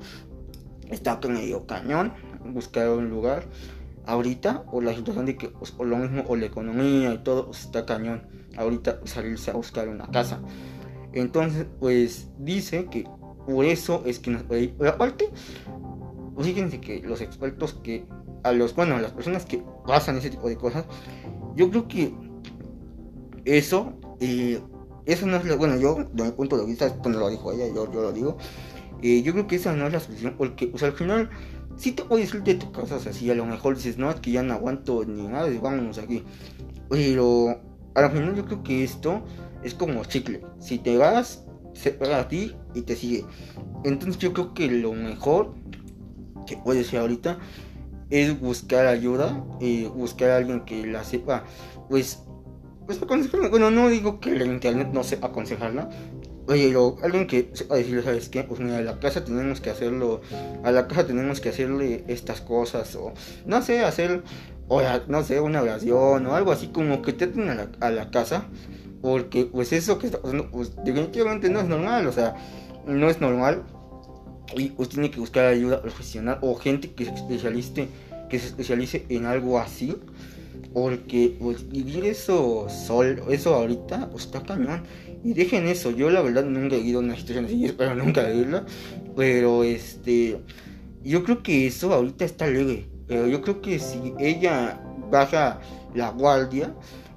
está 0.90 1.18
medio 1.28 1.66
cañón 1.66 2.12
buscar 2.44 2.88
un 2.88 3.10
lugar. 3.10 3.44
Ahorita 4.06 4.64
o 4.70 4.82
la 4.82 4.94
situación 4.94 5.24
de 5.24 5.36
que 5.36 5.50
o 5.78 5.84
lo 5.84 5.96
mismo 5.96 6.24
o 6.28 6.36
la 6.36 6.46
economía 6.46 7.14
y 7.14 7.18
todo 7.18 7.46
pues, 7.46 7.62
está 7.62 7.86
cañón. 7.86 8.26
Ahorita 8.56 9.00
salirse 9.04 9.50
a 9.50 9.54
buscar 9.54 9.88
una 9.88 10.10
casa. 10.10 10.40
Entonces 11.12 11.66
pues 11.80 12.28
dice 12.38 12.86
que 12.86 13.08
por 13.46 13.64
eso 13.64 14.02
es 14.04 14.18
que 14.18 14.30
nos 14.30 14.42
aparte 14.86 15.30
fíjense 16.38 16.80
que 16.80 17.00
los 17.00 17.20
expertos 17.20 17.74
que 17.74 18.06
a 18.42 18.52
los 18.52 18.74
bueno 18.74 18.96
a 18.96 19.00
las 19.00 19.12
personas 19.12 19.44
que 19.44 19.62
pasan 19.86 20.16
ese 20.16 20.30
tipo 20.30 20.48
de 20.48 20.56
cosas 20.56 20.84
yo 21.54 21.70
creo 21.70 21.86
que 21.86 22.12
eso 23.44 23.92
eh, 24.20 24.60
eso 25.04 25.26
no 25.26 25.36
es 25.36 25.44
lo 25.44 25.56
bueno 25.58 25.76
yo 25.76 25.96
de 26.12 26.24
mi 26.24 26.30
punto 26.32 26.56
de 26.56 26.66
vista 26.66 26.92
cuando 26.96 27.20
lo 27.20 27.30
dijo 27.30 27.52
ella 27.52 27.66
yo, 27.68 27.90
yo 27.92 28.02
lo 28.02 28.12
digo 28.12 28.36
eh, 29.04 29.22
yo 29.22 29.32
creo 29.32 29.46
que 29.46 29.56
esa 29.56 29.76
no 29.76 29.86
es 29.86 29.92
la 29.92 30.00
solución, 30.00 30.34
porque, 30.38 30.70
o 30.72 30.78
sea, 30.78 30.88
al 30.88 30.94
final, 30.94 31.28
si 31.76 31.92
te 31.92 32.04
puedes 32.04 32.32
ir 32.32 32.42
de 32.42 32.54
tu 32.54 32.72
casa, 32.72 32.96
o 32.96 32.98
sea, 32.98 33.12
si 33.12 33.30
a 33.30 33.34
lo 33.34 33.44
mejor 33.44 33.76
dices, 33.76 33.98
no, 33.98 34.10
es 34.10 34.16
que 34.16 34.30
ya 34.30 34.42
no 34.42 34.54
aguanto 34.54 35.04
ni 35.04 35.26
nada, 35.26 35.50
y 35.50 35.58
vámonos 35.58 35.98
aquí. 35.98 36.24
Pero, 36.88 37.60
al 37.94 38.10
final, 38.10 38.34
yo 38.34 38.46
creo 38.46 38.62
que 38.62 38.82
esto 38.82 39.22
es 39.62 39.74
como 39.74 40.02
chicle. 40.06 40.40
Si 40.58 40.78
te 40.78 40.96
vas, 40.96 41.44
se 41.74 41.90
pega 41.90 42.18
a 42.18 42.28
ti 42.28 42.56
y 42.74 42.80
te 42.80 42.96
sigue. 42.96 43.26
Entonces, 43.84 44.18
yo 44.18 44.32
creo 44.32 44.54
que 44.54 44.70
lo 44.70 44.94
mejor 44.94 45.52
que 46.46 46.56
puede 46.56 46.82
ser 46.82 47.00
ahorita 47.00 47.38
es 48.08 48.40
buscar 48.40 48.86
ayuda, 48.86 49.44
y 49.60 49.84
buscar 49.84 50.30
a 50.30 50.36
alguien 50.38 50.64
que 50.64 50.86
la 50.86 51.04
sepa, 51.04 51.44
pues, 51.90 52.22
pues 52.86 53.02
aconsejarla. 53.02 53.48
Bueno, 53.50 53.70
no 53.70 53.90
digo 53.90 54.18
que 54.18 54.30
el 54.30 54.46
internet 54.46 54.88
no 54.94 55.04
sepa 55.04 55.26
aconsejarla, 55.26 55.90
Oye, 56.46 56.74
alguien 57.02 57.26
que 57.26 57.50
sepa 57.54 57.76
decirle, 57.76 58.02
¿sabes 58.02 58.28
qué? 58.28 58.44
Pues 58.44 58.60
mira, 58.60 58.76
a 58.78 58.82
la 58.82 59.00
casa 59.00 59.24
tenemos 59.24 59.62
que 59.62 59.70
hacerlo, 59.70 60.20
a 60.62 60.70
la 60.72 60.86
casa 60.86 61.06
tenemos 61.06 61.40
que 61.40 61.48
hacerle 61.48 62.04
estas 62.06 62.42
cosas, 62.42 62.94
o 62.96 63.14
no 63.46 63.62
sé, 63.62 63.82
hacer, 63.82 64.22
o 64.68 64.82
no 65.08 65.24
sé, 65.24 65.40
una 65.40 65.62
oración, 65.62 66.26
o 66.26 66.34
algo 66.34 66.52
así 66.52 66.68
como 66.68 67.00
que 67.00 67.14
te 67.14 67.24
a 67.24 67.86
a 67.86 67.90
la 67.90 68.10
casa, 68.10 68.44
porque 69.00 69.46
pues 69.46 69.72
eso 69.72 69.98
que 69.98 70.06
está 70.06 70.20
pasando, 70.20 70.50
pues 70.50 70.76
definitivamente 70.84 71.48
no 71.48 71.60
es 71.60 71.66
normal, 71.66 72.06
o 72.06 72.12
sea, 72.12 72.34
no 72.86 73.08
es 73.08 73.22
normal, 73.22 73.62
y 74.54 74.68
pues 74.68 74.90
tiene 74.90 75.10
que 75.10 75.20
buscar 75.20 75.46
ayuda 75.46 75.80
profesional, 75.80 76.40
o 76.42 76.56
gente 76.56 76.92
que 76.92 77.06
se 77.06 77.14
especialice, 77.14 77.88
que 78.28 78.38
se 78.38 78.48
especialice 78.48 79.06
en 79.08 79.24
algo 79.24 79.58
así, 79.58 79.96
porque 80.74 81.36
pues 81.40 81.70
vivir 81.70 82.04
eso 82.04 82.68
sol, 82.68 83.22
eso 83.30 83.54
ahorita, 83.54 84.10
pues 84.10 84.24
está 84.24 84.42
cañón. 84.42 84.82
Y 85.22 85.32
dejen 85.32 85.68
eso, 85.68 85.92
yo 85.92 86.10
la 86.10 86.20
verdad 86.20 86.44
nunca 86.44 86.74
he 86.74 86.80
ido 86.80 86.98
a 86.98 87.02
una 87.02 87.16
situación 87.16 87.46
así, 87.46 87.64
espero 87.64 87.94
nunca 87.94 88.24
vivirla. 88.24 88.66
Pero 89.16 89.62
este, 89.62 90.40
yo 91.04 91.22
creo 91.22 91.42
que 91.44 91.68
eso 91.68 91.94
ahorita 91.94 92.24
está 92.24 92.48
leve. 92.48 92.88
Pero 93.06 93.28
yo 93.28 93.40
creo 93.40 93.62
que 93.62 93.78
si 93.78 94.14
ella 94.18 94.80
baja 95.10 95.60
la 95.94 96.10
guardia, 96.10 96.74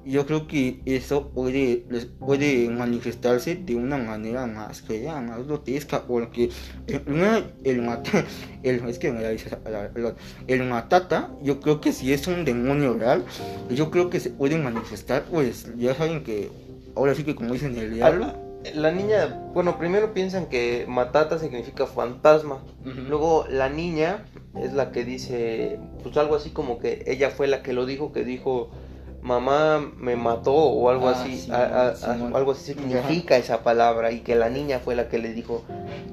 yo 0.07 0.25
creo 0.25 0.47
que 0.47 0.79
eso 0.85 1.29
puede, 1.29 1.85
puede 2.19 2.69
manifestarse 2.69 3.55
de 3.55 3.75
una 3.75 3.97
manera 3.97 4.47
más 4.47 4.81
fea, 4.81 5.19
más 5.19 5.45
grotesca, 5.45 6.03
porque 6.03 6.49
el, 6.87 7.43
el, 8.63 8.87
es 8.87 8.99
que 8.99 9.11
me 9.11 9.27
el 10.47 10.63
matata, 10.63 11.31
yo 11.41 11.59
creo 11.59 11.81
que 11.81 11.91
si 11.91 12.13
es 12.13 12.25
un 12.27 12.45
demonio 12.45 12.93
real, 12.93 13.25
yo 13.69 13.91
creo 13.91 14.09
que 14.09 14.19
se 14.19 14.29
puede 14.29 14.57
manifestar, 14.57 15.25
pues 15.25 15.67
ya 15.77 15.93
saben 15.93 16.23
que 16.23 16.49
ahora 16.95 17.13
sí 17.13 17.23
que 17.23 17.35
como 17.35 17.53
dicen 17.53 17.77
el 17.77 17.93
diablo. 17.93 18.33
la 18.73 18.91
niña, 18.91 19.27
bueno, 19.53 19.77
primero 19.77 20.13
piensan 20.13 20.47
que 20.47 20.85
Matata 20.87 21.37
significa 21.37 21.85
fantasma. 21.85 22.63
Luego 22.83 23.45
la 23.49 23.69
niña 23.69 24.25
es 24.55 24.73
la 24.73 24.91
que 24.91 25.03
dice, 25.03 25.79
pues 26.01 26.15
algo 26.15 26.35
así 26.35 26.51
como 26.51 26.79
que 26.79 27.03
ella 27.07 27.29
fue 27.29 27.47
la 27.47 27.61
que 27.61 27.73
lo 27.73 27.85
dijo, 27.85 28.13
que 28.13 28.23
dijo, 28.23 28.71
mamá 29.21 29.79
me 29.97 30.15
mató 30.15 30.53
o 30.53 30.89
algo 30.89 31.09
Ah, 31.09 31.11
así, 31.23 31.37
sí, 31.37 31.51
a- 31.51 31.87
a- 31.89 31.95
sí, 31.95 32.05
a- 32.09 32.13
mon. 32.15 32.35
algo 32.35 32.51
así 32.51 32.73
significa 32.73 33.37
esa 33.37 33.63
palabra 33.63 34.11
y 34.11 34.21
que 34.21 34.35
la 34.35 34.49
niña 34.49 34.79
fue 34.79 34.95
la 34.95 35.09
que 35.09 35.17
le 35.17 35.33
dijo 35.33 35.63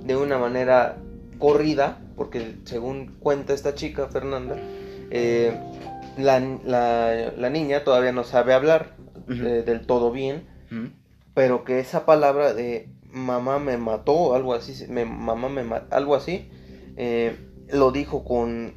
de 0.04 0.16
una 0.16 0.38
manera 0.38 0.96
corrida, 1.38 1.98
porque 2.16 2.56
según 2.64 3.16
cuenta 3.20 3.52
esta 3.52 3.74
chica, 3.74 4.08
Fernanda, 4.08 4.56
eh, 5.10 5.52
la, 6.16 6.40
la- 6.64 7.32
la 7.36 7.50
niña 7.50 7.84
todavía 7.84 8.12
no 8.12 8.24
sabe 8.24 8.54
hablar 8.54 8.96
eh, 9.28 9.62
del 9.64 9.86
todo 9.86 10.10
bien, 10.12 10.46
pero 11.34 11.64
que 11.64 11.80
esa 11.80 12.04
palabra 12.06 12.52
de 12.54 12.88
mamá 13.10 13.58
me 13.58 13.76
mató, 13.76 14.34
algo 14.34 14.54
así, 14.54 14.86
me, 14.88 15.04
mamá 15.04 15.48
me 15.48 15.62
algo 15.90 16.14
así, 16.14 16.48
eh, 16.96 17.36
lo 17.70 17.90
dijo 17.92 18.24
con, 18.24 18.74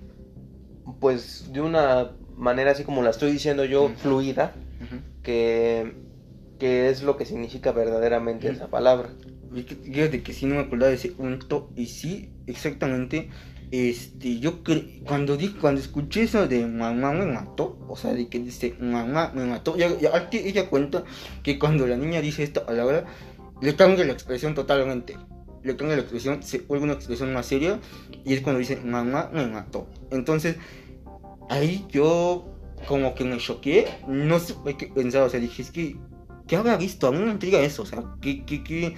pues, 0.99 1.51
de 1.51 1.61
una 1.61 2.11
manera 2.37 2.71
así 2.71 2.83
como 2.83 3.01
la 3.01 3.09
estoy 3.09 3.31
diciendo 3.31 3.65
yo, 3.65 3.85
Ujú. 3.85 3.95
fluida, 3.95 4.53
Ujú. 4.81 5.01
que, 5.23 5.93
que 6.59 6.89
es 6.89 7.03
lo 7.03 7.17
que 7.17 7.25
significa 7.25 7.71
verdaderamente 7.71 8.47
Ujú. 8.47 8.55
esa 8.55 8.67
palabra. 8.67 9.09
Fíjate 9.83 10.21
que 10.23 10.33
sí 10.33 10.45
no 10.45 10.55
me 10.55 10.61
acordaba 10.61 10.89
de 10.89 10.95
ese 10.95 11.09
punto 11.09 11.69
y 11.75 11.87
sí, 11.87 12.29
exactamente, 12.47 13.29
este, 13.71 14.39
yo 14.39 14.63
cre- 14.63 15.03
cuando 15.05 15.35
di, 15.35 15.49
cuando 15.49 15.81
escuché 15.81 16.23
eso 16.23 16.47
de 16.47 16.65
mamá 16.67 17.11
me 17.11 17.25
mató, 17.25 17.77
o 17.87 17.95
sea, 17.95 18.13
de 18.13 18.27
que 18.27 18.39
dice 18.39 18.75
mamá 18.79 19.31
me 19.35 19.45
mató, 19.45 19.75
ya, 19.77 19.89
ya 19.99 20.29
ella 20.31 20.69
cuenta 20.69 21.03
que 21.43 21.57
cuando 21.57 21.87
la 21.87 21.97
niña 21.97 22.21
dice 22.21 22.43
esta 22.43 22.65
palabra, 22.65 23.05
le 23.61 23.75
cambia 23.75 24.05
la 24.05 24.13
expresión 24.13 24.53
totalmente, 24.53 25.15
le 25.63 25.75
cambia 25.75 25.95
la 25.95 26.03
expresión, 26.03 26.43
se 26.43 26.59
vuelve 26.59 26.83
una 26.85 26.93
expresión 26.93 27.33
más 27.33 27.45
seria 27.45 27.79
y 28.23 28.33
es 28.33 28.41
cuando 28.41 28.59
dice 28.59 28.77
mamá 28.77 29.29
me 29.33 29.47
mató. 29.47 29.87
Entonces, 30.11 30.57
ahí 31.49 31.85
yo 31.89 32.45
como 32.87 33.15
que 33.15 33.23
me 33.23 33.37
choqué, 33.37 33.87
no 34.07 34.39
supe 34.39 34.77
qué 34.77 34.87
pensar, 34.87 35.23
o 35.23 35.29
sea, 35.29 35.39
dije, 35.39 35.61
es 35.61 35.71
que, 35.71 35.97
¿qué 36.47 36.55
habrá 36.55 36.77
visto? 36.77 37.07
A 37.07 37.11
mí 37.11 37.19
me 37.19 37.31
intriga 37.31 37.59
eso, 37.59 37.83
o 37.83 37.85
sea, 37.85 38.03
¿qué, 38.21 38.45
qué, 38.45 38.63
qué, 38.63 38.95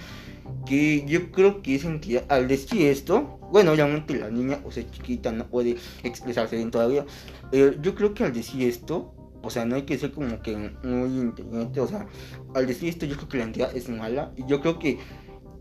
que 0.66 1.06
yo 1.08 1.32
creo 1.32 1.62
que 1.62 1.76
esa 1.76 1.88
entidad, 1.88 2.26
al 2.30 2.48
decir 2.48 2.88
esto, 2.88 3.40
bueno, 3.52 3.72
obviamente 3.72 4.18
la 4.18 4.30
niña, 4.30 4.60
o 4.66 4.72
sea, 4.72 4.90
chiquita, 4.90 5.32
no 5.32 5.48
puede 5.48 5.78
expresarse 6.04 6.56
bien 6.56 6.72
todavía, 6.72 7.06
yo 7.52 7.96
creo 7.96 8.14
que 8.14 8.24
al 8.24 8.34
decir 8.34 8.64
esto, 8.68 9.14
o 9.42 9.50
sea, 9.50 9.66
no 9.66 9.76
hay 9.76 9.84
que 9.84 9.98
ser 9.98 10.12
como 10.12 10.42
que 10.42 10.56
muy 10.84 11.18
inteligente, 11.18 11.80
o 11.80 11.88
sea, 11.88 12.06
al 12.54 12.68
decir 12.68 12.90
esto, 12.90 13.06
yo 13.06 13.16
creo 13.16 13.30
que 13.30 13.38
la 13.38 13.44
entidad 13.46 13.76
es 13.76 13.90
mala, 13.90 14.34
y 14.36 14.46
yo 14.46 14.60
creo 14.62 14.78
que 14.78 15.00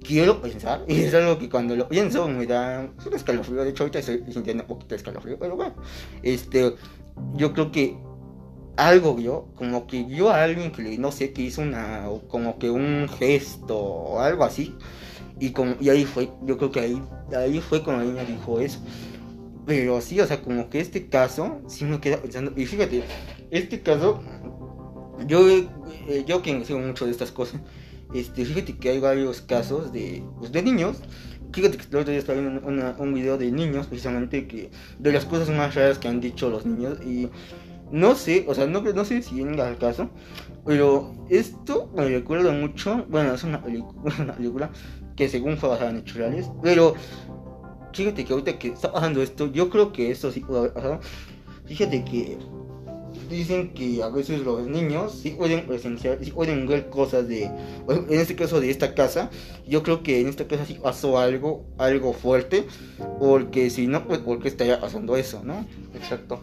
quiero 0.09 0.41
pensar, 0.41 0.85
y 0.89 1.03
es 1.03 1.13
algo 1.13 1.39
que 1.39 1.51
cuando 1.51 1.77
lo 1.77 1.87
pienso 1.87 2.27
me 2.29 2.47
da 2.47 2.89
un 3.07 3.15
escalofrío, 3.15 3.63
de 3.63 3.71
hecho 3.71 3.83
ahorita 3.83 3.99
estoy 3.99 4.25
sintiendo 4.33 4.65
un 4.65 4.69
poquito 4.69 4.91
de 4.91 4.97
escalofrío, 4.97 5.39
pero 5.39 5.55
bueno, 5.55 5.75
este, 6.23 6.75
yo 7.35 7.53
creo 7.53 7.71
que 7.71 7.99
algo 8.77 9.15
vio, 9.15 9.49
como 9.55 9.87
que 9.87 10.05
vio 10.05 10.31
a 10.31 10.45
alguien 10.45 10.73
que 10.73 10.83
le, 10.83 10.97
no 10.97 11.13
sé, 11.13 11.33
que 11.35 11.43
hizo 11.43 11.61
una, 11.61 12.09
o 12.09 12.27
como 12.27 12.59
que 12.59 12.71
un 12.71 13.07
gesto 13.19 13.77
o 13.77 14.21
algo 14.21 14.45
así. 14.45 14.75
Y, 15.41 15.51
como, 15.51 15.75
y 15.81 15.89
ahí 15.89 16.05
fue, 16.05 16.31
yo 16.43 16.57
creo 16.57 16.71
que 16.71 16.81
ahí, 16.81 17.03
ahí 17.37 17.61
fue 17.61 17.83
cuando 17.83 18.05
la 18.05 18.11
niña 18.11 18.25
dijo 18.25 18.61
eso. 18.61 18.81
Pero 19.67 20.01
sí, 20.01 20.21
o 20.21 20.27
sea, 20.27 20.41
como 20.41 20.71
que 20.71 20.81
este 20.81 21.09
caso, 21.09 21.61
sí 21.67 21.85
me 21.85 22.01
queda 22.01 22.17
pensando. 22.17 22.53
Y 22.57 22.67
fíjate, 22.67 23.03
este 23.51 23.83
caso, 23.83 24.23
yo, 25.27 25.49
eh, 25.49 26.25
yo 26.27 26.41
que 26.43 26.65
sigo 26.65 26.79
mucho 26.79 27.05
de 27.05 27.11
estas 27.11 27.33
cosas, 27.33 27.61
este, 28.15 28.45
fíjate 28.45 28.77
que 28.77 28.91
hay 28.91 29.01
varios 29.01 29.41
casos 29.41 29.93
de, 29.93 30.23
pues, 30.39 30.53
de 30.53 30.63
niños. 30.63 30.99
Fíjate 31.53 31.79
que 31.79 31.85
el 31.85 31.97
otro 31.97 32.11
día 32.11 32.19
estaba 32.19 32.41
viendo 32.41 32.67
un 32.99 33.15
video 33.15 33.39
de 33.39 33.51
niños, 33.51 33.87
precisamente, 33.87 34.47
que 34.47 34.71
de 34.99 35.13
las 35.13 35.25
cosas 35.25 35.49
más 35.51 35.75
raras 35.75 35.99
que 35.99 36.09
han 36.09 36.21
dicho 36.21 36.51
los 36.51 36.67
niños. 36.67 36.99
Y 37.05 37.29
no 37.91 38.15
sé, 38.15 38.45
o 38.49 38.55
sea, 38.55 38.67
no, 38.67 38.83
no 38.83 39.05
sé 39.05 39.23
si 39.23 39.43
venga 39.43 39.67
al 39.67 39.79
caso, 39.79 40.11
pero 40.65 41.15
esto 41.31 41.91
me 41.97 42.07
recuerda 42.07 42.53
mucho, 42.53 43.07
bueno, 43.09 43.33
es 43.35 43.45
una, 43.45 43.63
película 44.37 44.71
que 45.17 45.29
según 45.29 45.57
fue 45.57 45.71
basada 45.71 45.91
en 45.91 45.97
hechos 45.97 46.51
pero 46.63 46.95
fíjate 47.93 48.25
que 48.25 48.33
ahorita 48.33 48.59
que 48.59 48.69
está 48.69 48.93
pasando 48.93 49.23
esto, 49.23 49.51
yo 49.51 49.71
creo 49.71 49.93
que 49.93 50.11
esto 50.11 50.31
sí 50.31 50.41
puede 50.41 50.61
haber 50.61 50.73
pasado. 50.75 51.01
Fíjate 51.67 52.05
que 52.05 52.39
dicen 53.29 53.71
que 53.75 54.03
a 54.03 54.09
veces 54.09 54.41
los 54.41 54.67
niños 54.67 55.13
sí 55.23 55.31
pueden 55.31 55.67
presenciar, 55.67 56.19
sí 56.23 56.31
pueden 56.31 56.67
ver 56.67 56.89
cosas 56.89 57.29
de, 57.29 57.45
en 57.45 58.07
este 58.11 58.35
caso 58.37 58.61
de 58.61 58.71
esta 58.71 58.95
casa, 58.95 59.31
yo 59.67 59.83
creo 59.83 60.03
que 60.03 60.21
en 60.21 60.29
esta 60.29 60.47
casa 60.47 60.65
sí 60.67 60.79
pasó 60.83 61.19
algo, 61.19 61.65
algo 61.79 62.13
fuerte, 62.13 62.65
porque 63.21 63.71
si 63.71 63.87
no, 63.87 64.05
pues 64.07 64.19
porque 64.21 64.49
estaría 64.49 64.81
pasando 64.81 65.17
eso, 65.17 65.43
¿no? 65.45 65.65
Exacto. 65.95 66.41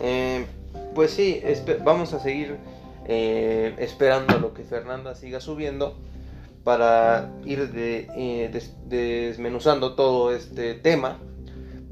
Eh, 0.00 0.46
pues 0.94 1.10
sí, 1.10 1.40
vamos 1.84 2.12
a 2.12 2.20
seguir 2.20 2.56
eh, 3.06 3.74
esperando 3.78 4.34
a 4.34 4.38
lo 4.38 4.52
que 4.54 4.62
Fernanda 4.64 5.14
siga 5.14 5.40
subiendo 5.40 5.96
para 6.64 7.30
ir 7.44 7.70
de- 7.70 8.08
eh, 8.16 8.50
des- 8.52 8.74
desmenuzando 8.88 9.94
todo 9.94 10.34
este 10.34 10.74
tema 10.74 11.18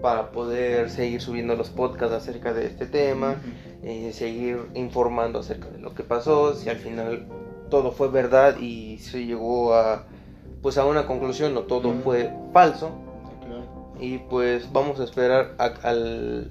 para 0.02 0.32
poder 0.32 0.90
seguir 0.90 1.20
subiendo 1.22 1.54
los 1.56 1.70
podcasts 1.70 2.14
acerca 2.14 2.52
de 2.52 2.66
este 2.66 2.84
tema, 2.86 3.36
eh, 3.84 4.12
seguir 4.12 4.58
informando 4.74 5.38
acerca 5.40 5.68
de 5.68 5.78
lo 5.78 5.94
que 5.94 6.02
pasó, 6.02 6.54
si 6.54 6.68
al 6.68 6.78
final 6.78 7.26
todo 7.70 7.92
fue 7.92 8.08
verdad 8.08 8.58
y 8.60 8.98
se 8.98 9.24
llegó 9.26 9.74
a 9.74 10.04
pues 10.62 10.78
a 10.78 10.86
una 10.86 11.06
conclusión 11.06 11.56
o 11.58 11.62
todo 11.62 11.92
fue 12.02 12.32
falso 12.52 12.90
y 14.00 14.18
pues 14.18 14.72
vamos 14.72 14.98
a 15.00 15.04
esperar 15.04 15.54
a, 15.58 15.64
al- 15.82 16.50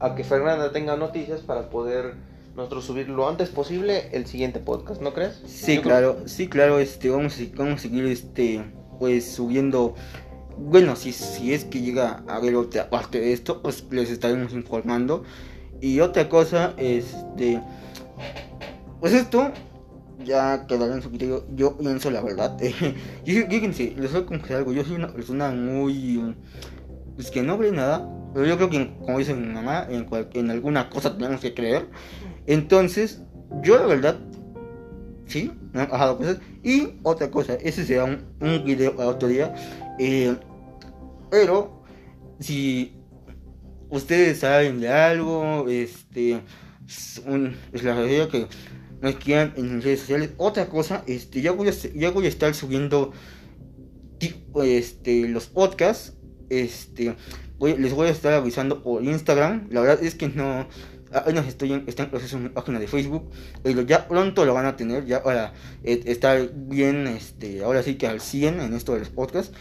a 0.00 0.14
que 0.14 0.24
Fernanda 0.24 0.70
tenga 0.72 0.96
noticias 0.96 1.40
para 1.40 1.70
poder 1.70 2.14
nosotros 2.54 2.84
subir 2.84 3.08
lo 3.08 3.28
antes 3.28 3.48
posible 3.48 4.08
el 4.12 4.26
siguiente 4.26 4.60
podcast, 4.60 5.00
¿no 5.00 5.12
crees? 5.14 5.42
Sí, 5.46 5.76
Yo 5.76 5.82
creo- 5.82 5.92
claro, 5.96 6.16
sí, 6.26 6.48
claro, 6.48 6.78
este, 6.78 7.10
vamos 7.10 7.38
a, 7.40 7.56
vamos 7.56 7.74
a 7.74 7.78
seguir, 7.78 8.04
este, 8.04 8.62
pues 9.00 9.24
subiendo, 9.32 9.94
bueno, 10.58 10.94
si, 10.94 11.12
si 11.12 11.52
es 11.54 11.64
que 11.64 11.80
llega 11.80 12.22
a 12.28 12.36
haber 12.36 12.54
otra 12.56 12.90
parte 12.90 13.18
de 13.20 13.32
esto, 13.32 13.60
pues 13.62 13.84
les 13.90 14.10
estaremos 14.10 14.52
informando. 14.52 15.24
Y 15.80 16.00
otra 16.00 16.28
cosa, 16.28 16.74
este, 16.76 17.60
pues 19.00 19.12
esto 19.12 19.52
ya 20.24 20.66
quedará 20.66 20.94
en 20.94 21.02
su 21.02 21.10
criterio, 21.10 21.44
yo 21.54 21.76
pienso 21.76 22.10
la 22.10 22.22
verdad. 22.22 22.56
yo, 23.24 23.46
fíjense, 23.48 23.94
les 23.96 24.12
voy 24.12 24.22
a 24.22 24.26
confesar 24.26 24.56
algo, 24.58 24.72
yo 24.72 24.84
soy 24.84 24.96
una 24.96 25.12
persona 25.12 25.50
muy, 25.50 26.34
pues 27.16 27.30
que 27.30 27.42
no 27.42 27.58
cree 27.58 27.72
nada, 27.72 28.08
pero 28.32 28.46
yo 28.46 28.56
creo 28.56 28.70
que, 28.70 28.96
como 29.04 29.18
dice 29.18 29.34
mi 29.34 29.46
mamá, 29.52 29.86
en, 29.90 30.04
cual- 30.04 30.30
en 30.34 30.50
alguna 30.50 30.88
cosa 30.90 31.16
tenemos 31.16 31.40
que 31.40 31.54
creer. 31.54 31.88
Entonces, 32.46 33.22
yo 33.62 33.76
la 33.78 33.86
verdad 33.86 34.16
Sí, 35.26 35.50
bajado 35.72 36.18
cosas. 36.18 36.38
Y 36.62 36.98
otra 37.02 37.30
cosa, 37.30 37.54
ese 37.54 37.84
será 37.84 38.04
un, 38.04 38.24
un 38.40 38.64
video 38.64 38.94
para 38.96 39.08
otro 39.08 39.28
día. 39.28 39.54
eh, 39.98 40.36
pero, 41.30 41.82
si 42.38 42.96
ustedes 43.90 44.40
saben 44.40 44.80
de 44.80 44.88
algo, 44.88 45.68
este, 45.68 46.40
es 46.86 47.82
la 47.82 47.94
realidad 47.94 48.28
que 48.28 48.46
nos 49.00 49.16
quieran 49.16 49.54
en 49.56 49.82
redes 49.82 50.00
sociales. 50.00 50.30
Otra 50.36 50.68
cosa, 50.68 51.04
este, 51.06 51.42
ya 51.42 51.52
voy 51.52 51.68
a, 51.68 51.72
ya 51.72 52.10
voy 52.10 52.26
a 52.26 52.28
estar 52.28 52.54
subiendo 52.54 53.12
este, 54.64 55.28
los 55.28 55.46
podcasts. 55.46 56.14
Este, 56.50 57.16
les 57.60 57.92
voy 57.92 58.08
a 58.08 58.10
estar 58.10 58.32
avisando 58.32 58.82
por 58.82 59.04
Instagram. 59.04 59.68
La 59.70 59.80
verdad 59.80 60.02
es 60.02 60.14
que 60.14 60.28
no. 60.28 60.66
Apenas 61.14 61.46
estoy 61.46 61.72
en, 61.72 61.84
está 61.86 62.02
en 62.02 62.10
proceso 62.10 62.38
mi 62.38 62.48
página 62.48 62.78
de 62.78 62.88
Facebook. 62.88 63.30
Pero 63.62 63.82
ya 63.82 64.08
pronto 64.08 64.44
lo 64.44 64.54
van 64.54 64.66
a 64.66 64.76
tener. 64.76 65.06
Ya 65.06 65.22
para 65.22 65.52
eh, 65.82 66.02
estar 66.06 66.50
bien. 66.54 67.06
Este, 67.06 67.62
ahora 67.62 67.82
sí 67.82 67.94
que 67.94 68.06
al 68.06 68.20
100 68.20 68.60
en 68.60 68.74
esto 68.74 68.94
de 68.94 69.00
los 69.00 69.08
podcasts. 69.10 69.52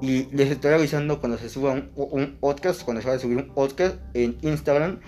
Y 0.00 0.24
les 0.34 0.50
estaré 0.50 0.74
avisando 0.74 1.20
cuando 1.20 1.38
se 1.38 1.48
suba 1.48 1.72
un, 1.72 1.90
un 1.94 2.36
podcast. 2.40 2.82
Cuando 2.82 3.02
se 3.02 3.08
vaya 3.08 3.18
a 3.18 3.22
subir 3.22 3.36
un 3.36 3.54
podcast 3.54 3.96
en 4.14 4.38
Instagram. 4.42 5.00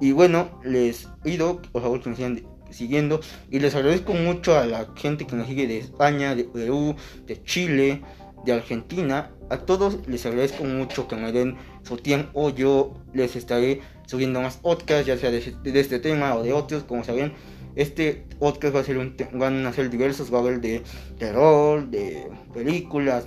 Y 0.00 0.12
bueno, 0.12 0.60
les 0.64 1.08
pido 1.24 1.60
por 1.60 1.82
favor 1.82 2.00
que 2.02 2.10
me 2.10 2.16
sigan 2.16 2.44
siguiendo. 2.70 3.20
Y 3.50 3.60
les 3.60 3.74
agradezco 3.74 4.14
mucho 4.14 4.56
a 4.58 4.66
la 4.66 4.88
gente 4.96 5.26
que 5.26 5.36
nos 5.36 5.46
sigue 5.46 5.66
de 5.66 5.78
España, 5.78 6.34
de 6.34 6.44
Perú, 6.44 6.94
de 7.26 7.42
Chile, 7.42 8.02
de 8.44 8.52
Argentina. 8.52 9.32
A 9.50 9.58
todos 9.58 10.06
les 10.06 10.26
agradezco 10.26 10.64
mucho 10.64 11.08
que 11.08 11.16
me 11.16 11.32
den 11.32 11.56
su 11.82 11.96
tiempo. 11.96 12.50
Yo 12.50 12.94
les 13.12 13.36
estaré 13.36 13.80
subiendo 14.08 14.40
más 14.40 14.56
podcasts, 14.56 15.06
ya 15.06 15.18
sea 15.18 15.30
de, 15.30 15.38
este 15.64 15.98
tema 15.98 16.34
o 16.34 16.42
de 16.42 16.52
otros, 16.52 16.82
como 16.82 17.04
saben. 17.04 17.32
Este 17.76 18.24
podcast 18.38 18.74
va 18.74 18.80
a 18.80 18.84
ser 18.84 18.98
un 18.98 19.14
van 19.34 19.64
a 19.66 19.72
ser 19.72 19.90
diversos, 19.90 20.32
va 20.32 20.38
a 20.38 20.40
haber 20.40 20.60
de 20.60 20.82
terror, 21.18 21.86
de 21.88 22.26
películas. 22.52 23.24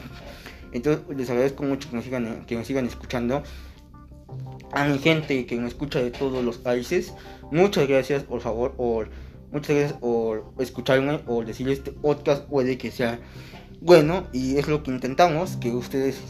Entonces 0.74 1.04
les 1.15 1.30
agradezco 1.30 1.63
mucho 1.63 1.89
que 1.89 1.96
me 1.96 2.02
sigan, 2.02 2.46
que 2.46 2.58
me 2.58 2.65
sigan 2.65 2.86
escuchando. 2.88 3.44
A 4.72 4.86
mi 4.86 4.98
gente 4.98 5.46
que 5.46 5.56
me 5.58 5.67
escucha 5.67 6.02
de 6.02 6.12
todos 6.12 6.44
los 6.44 6.58
países, 6.58 7.13
muchas 7.52 7.88
gracias 7.88 8.24
por 8.24 8.41
favor 8.41 8.74
por, 8.76 9.10
muchas 9.52 9.76
gracias 9.76 10.00
por 10.00 10.54
escucharme 10.60 11.20
o 11.28 11.44
decir 11.44 11.70
este 11.70 11.91
podcast 11.91 12.46
puede 12.48 12.78
que 12.78 12.89
sea 12.89 13.20
bueno 13.82 14.28
y 14.32 14.58
es 14.58 14.67
lo 14.67 14.84
que 14.84 14.91
intentamos 14.91 15.58
que 15.58 15.72
ustedes 15.72 16.22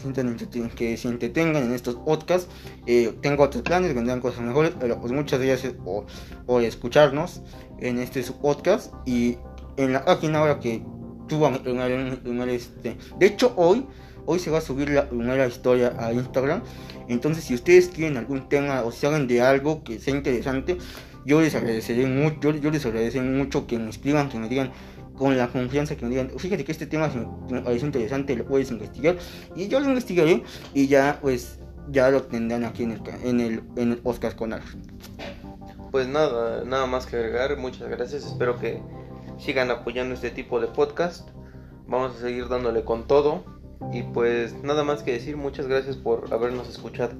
que 0.74 0.96
se 0.96 1.08
entretengan 1.08 1.62
en 1.64 1.72
estos 1.72 1.96
podcasts. 1.96 2.48
Eh, 2.86 3.14
tengo 3.20 3.44
otros 3.44 3.62
planes 3.62 3.94
vendrán 3.94 4.20
cosas 4.20 4.40
mejores 4.40 4.72
pero 4.80 4.98
pues 4.98 5.12
muchas 5.12 5.40
gracias 5.40 5.74
por, 5.74 6.06
escucharnos 6.62 7.42
en 7.78 7.98
este 7.98 8.22
podcast. 8.32 8.92
Y 9.06 9.36
en 9.76 9.92
la 9.92 10.04
página 10.04 10.38
ahora 10.38 10.58
que 10.58 10.82
tuvo 11.28 11.48
este 11.48 12.96
de 13.18 13.26
hecho 13.26 13.52
hoy 13.56 13.86
hoy 14.24 14.38
se 14.38 14.50
va 14.50 14.58
a 14.58 14.62
subir 14.62 14.88
la 14.88 15.08
primera 15.08 15.46
historia 15.46 15.94
a 15.98 16.12
Instagram. 16.12 16.62
Entonces 17.08 17.44
si 17.44 17.54
ustedes 17.54 17.88
quieren 17.88 18.16
algún 18.16 18.48
tema 18.48 18.82
o 18.82 18.92
saben 18.92 19.26
de 19.28 19.42
algo 19.42 19.84
que 19.84 19.98
sea 19.98 20.14
interesante 20.14 20.78
yo 21.26 21.40
les 21.40 21.54
agradeceré 21.54 22.06
mucho 22.06 22.50
yo 22.50 22.70
les 22.70 22.86
agradeceré 22.86 23.28
mucho 23.28 23.66
que 23.66 23.78
me 23.78 23.90
escriban 23.90 24.30
que 24.30 24.38
me 24.38 24.48
digan 24.48 24.72
con 25.16 25.36
la 25.36 25.48
confianza 25.48 25.96
que 25.96 26.04
me 26.04 26.10
digan, 26.10 26.30
fíjate 26.36 26.64
que 26.64 26.72
este 26.72 26.86
tema 26.86 27.10
me 27.50 27.60
parece 27.60 27.86
interesante, 27.86 28.36
lo 28.36 28.46
puedes 28.46 28.70
investigar. 28.70 29.16
Y 29.54 29.68
yo 29.68 29.80
lo 29.80 29.88
investigaré 29.88 30.42
y 30.74 30.86
ya 30.86 31.18
pues 31.20 31.58
ya 31.90 32.10
lo 32.10 32.22
tendrán 32.22 32.64
aquí 32.64 32.84
en 32.84 32.92
el, 32.92 33.02
en 33.24 33.40
el, 33.40 33.62
en 33.76 33.92
el 33.92 34.00
Oscar 34.04 34.36
Conar. 34.36 34.62
Pues 35.90 36.08
nada, 36.08 36.64
nada 36.64 36.86
más 36.86 37.06
que 37.06 37.16
agregar, 37.16 37.56
muchas 37.58 37.88
gracias, 37.88 38.24
espero 38.24 38.58
que 38.58 38.80
sigan 39.38 39.70
apoyando 39.70 40.14
este 40.14 40.30
tipo 40.30 40.60
de 40.60 40.68
podcast. 40.68 41.28
Vamos 41.86 42.16
a 42.16 42.20
seguir 42.20 42.48
dándole 42.48 42.84
con 42.84 43.06
todo. 43.06 43.44
Y 43.92 44.02
pues 44.02 44.54
nada 44.62 44.84
más 44.84 45.02
que 45.02 45.12
decir, 45.12 45.36
muchas 45.36 45.66
gracias 45.66 45.96
por 45.96 46.32
habernos 46.32 46.68
escuchado. 46.68 47.14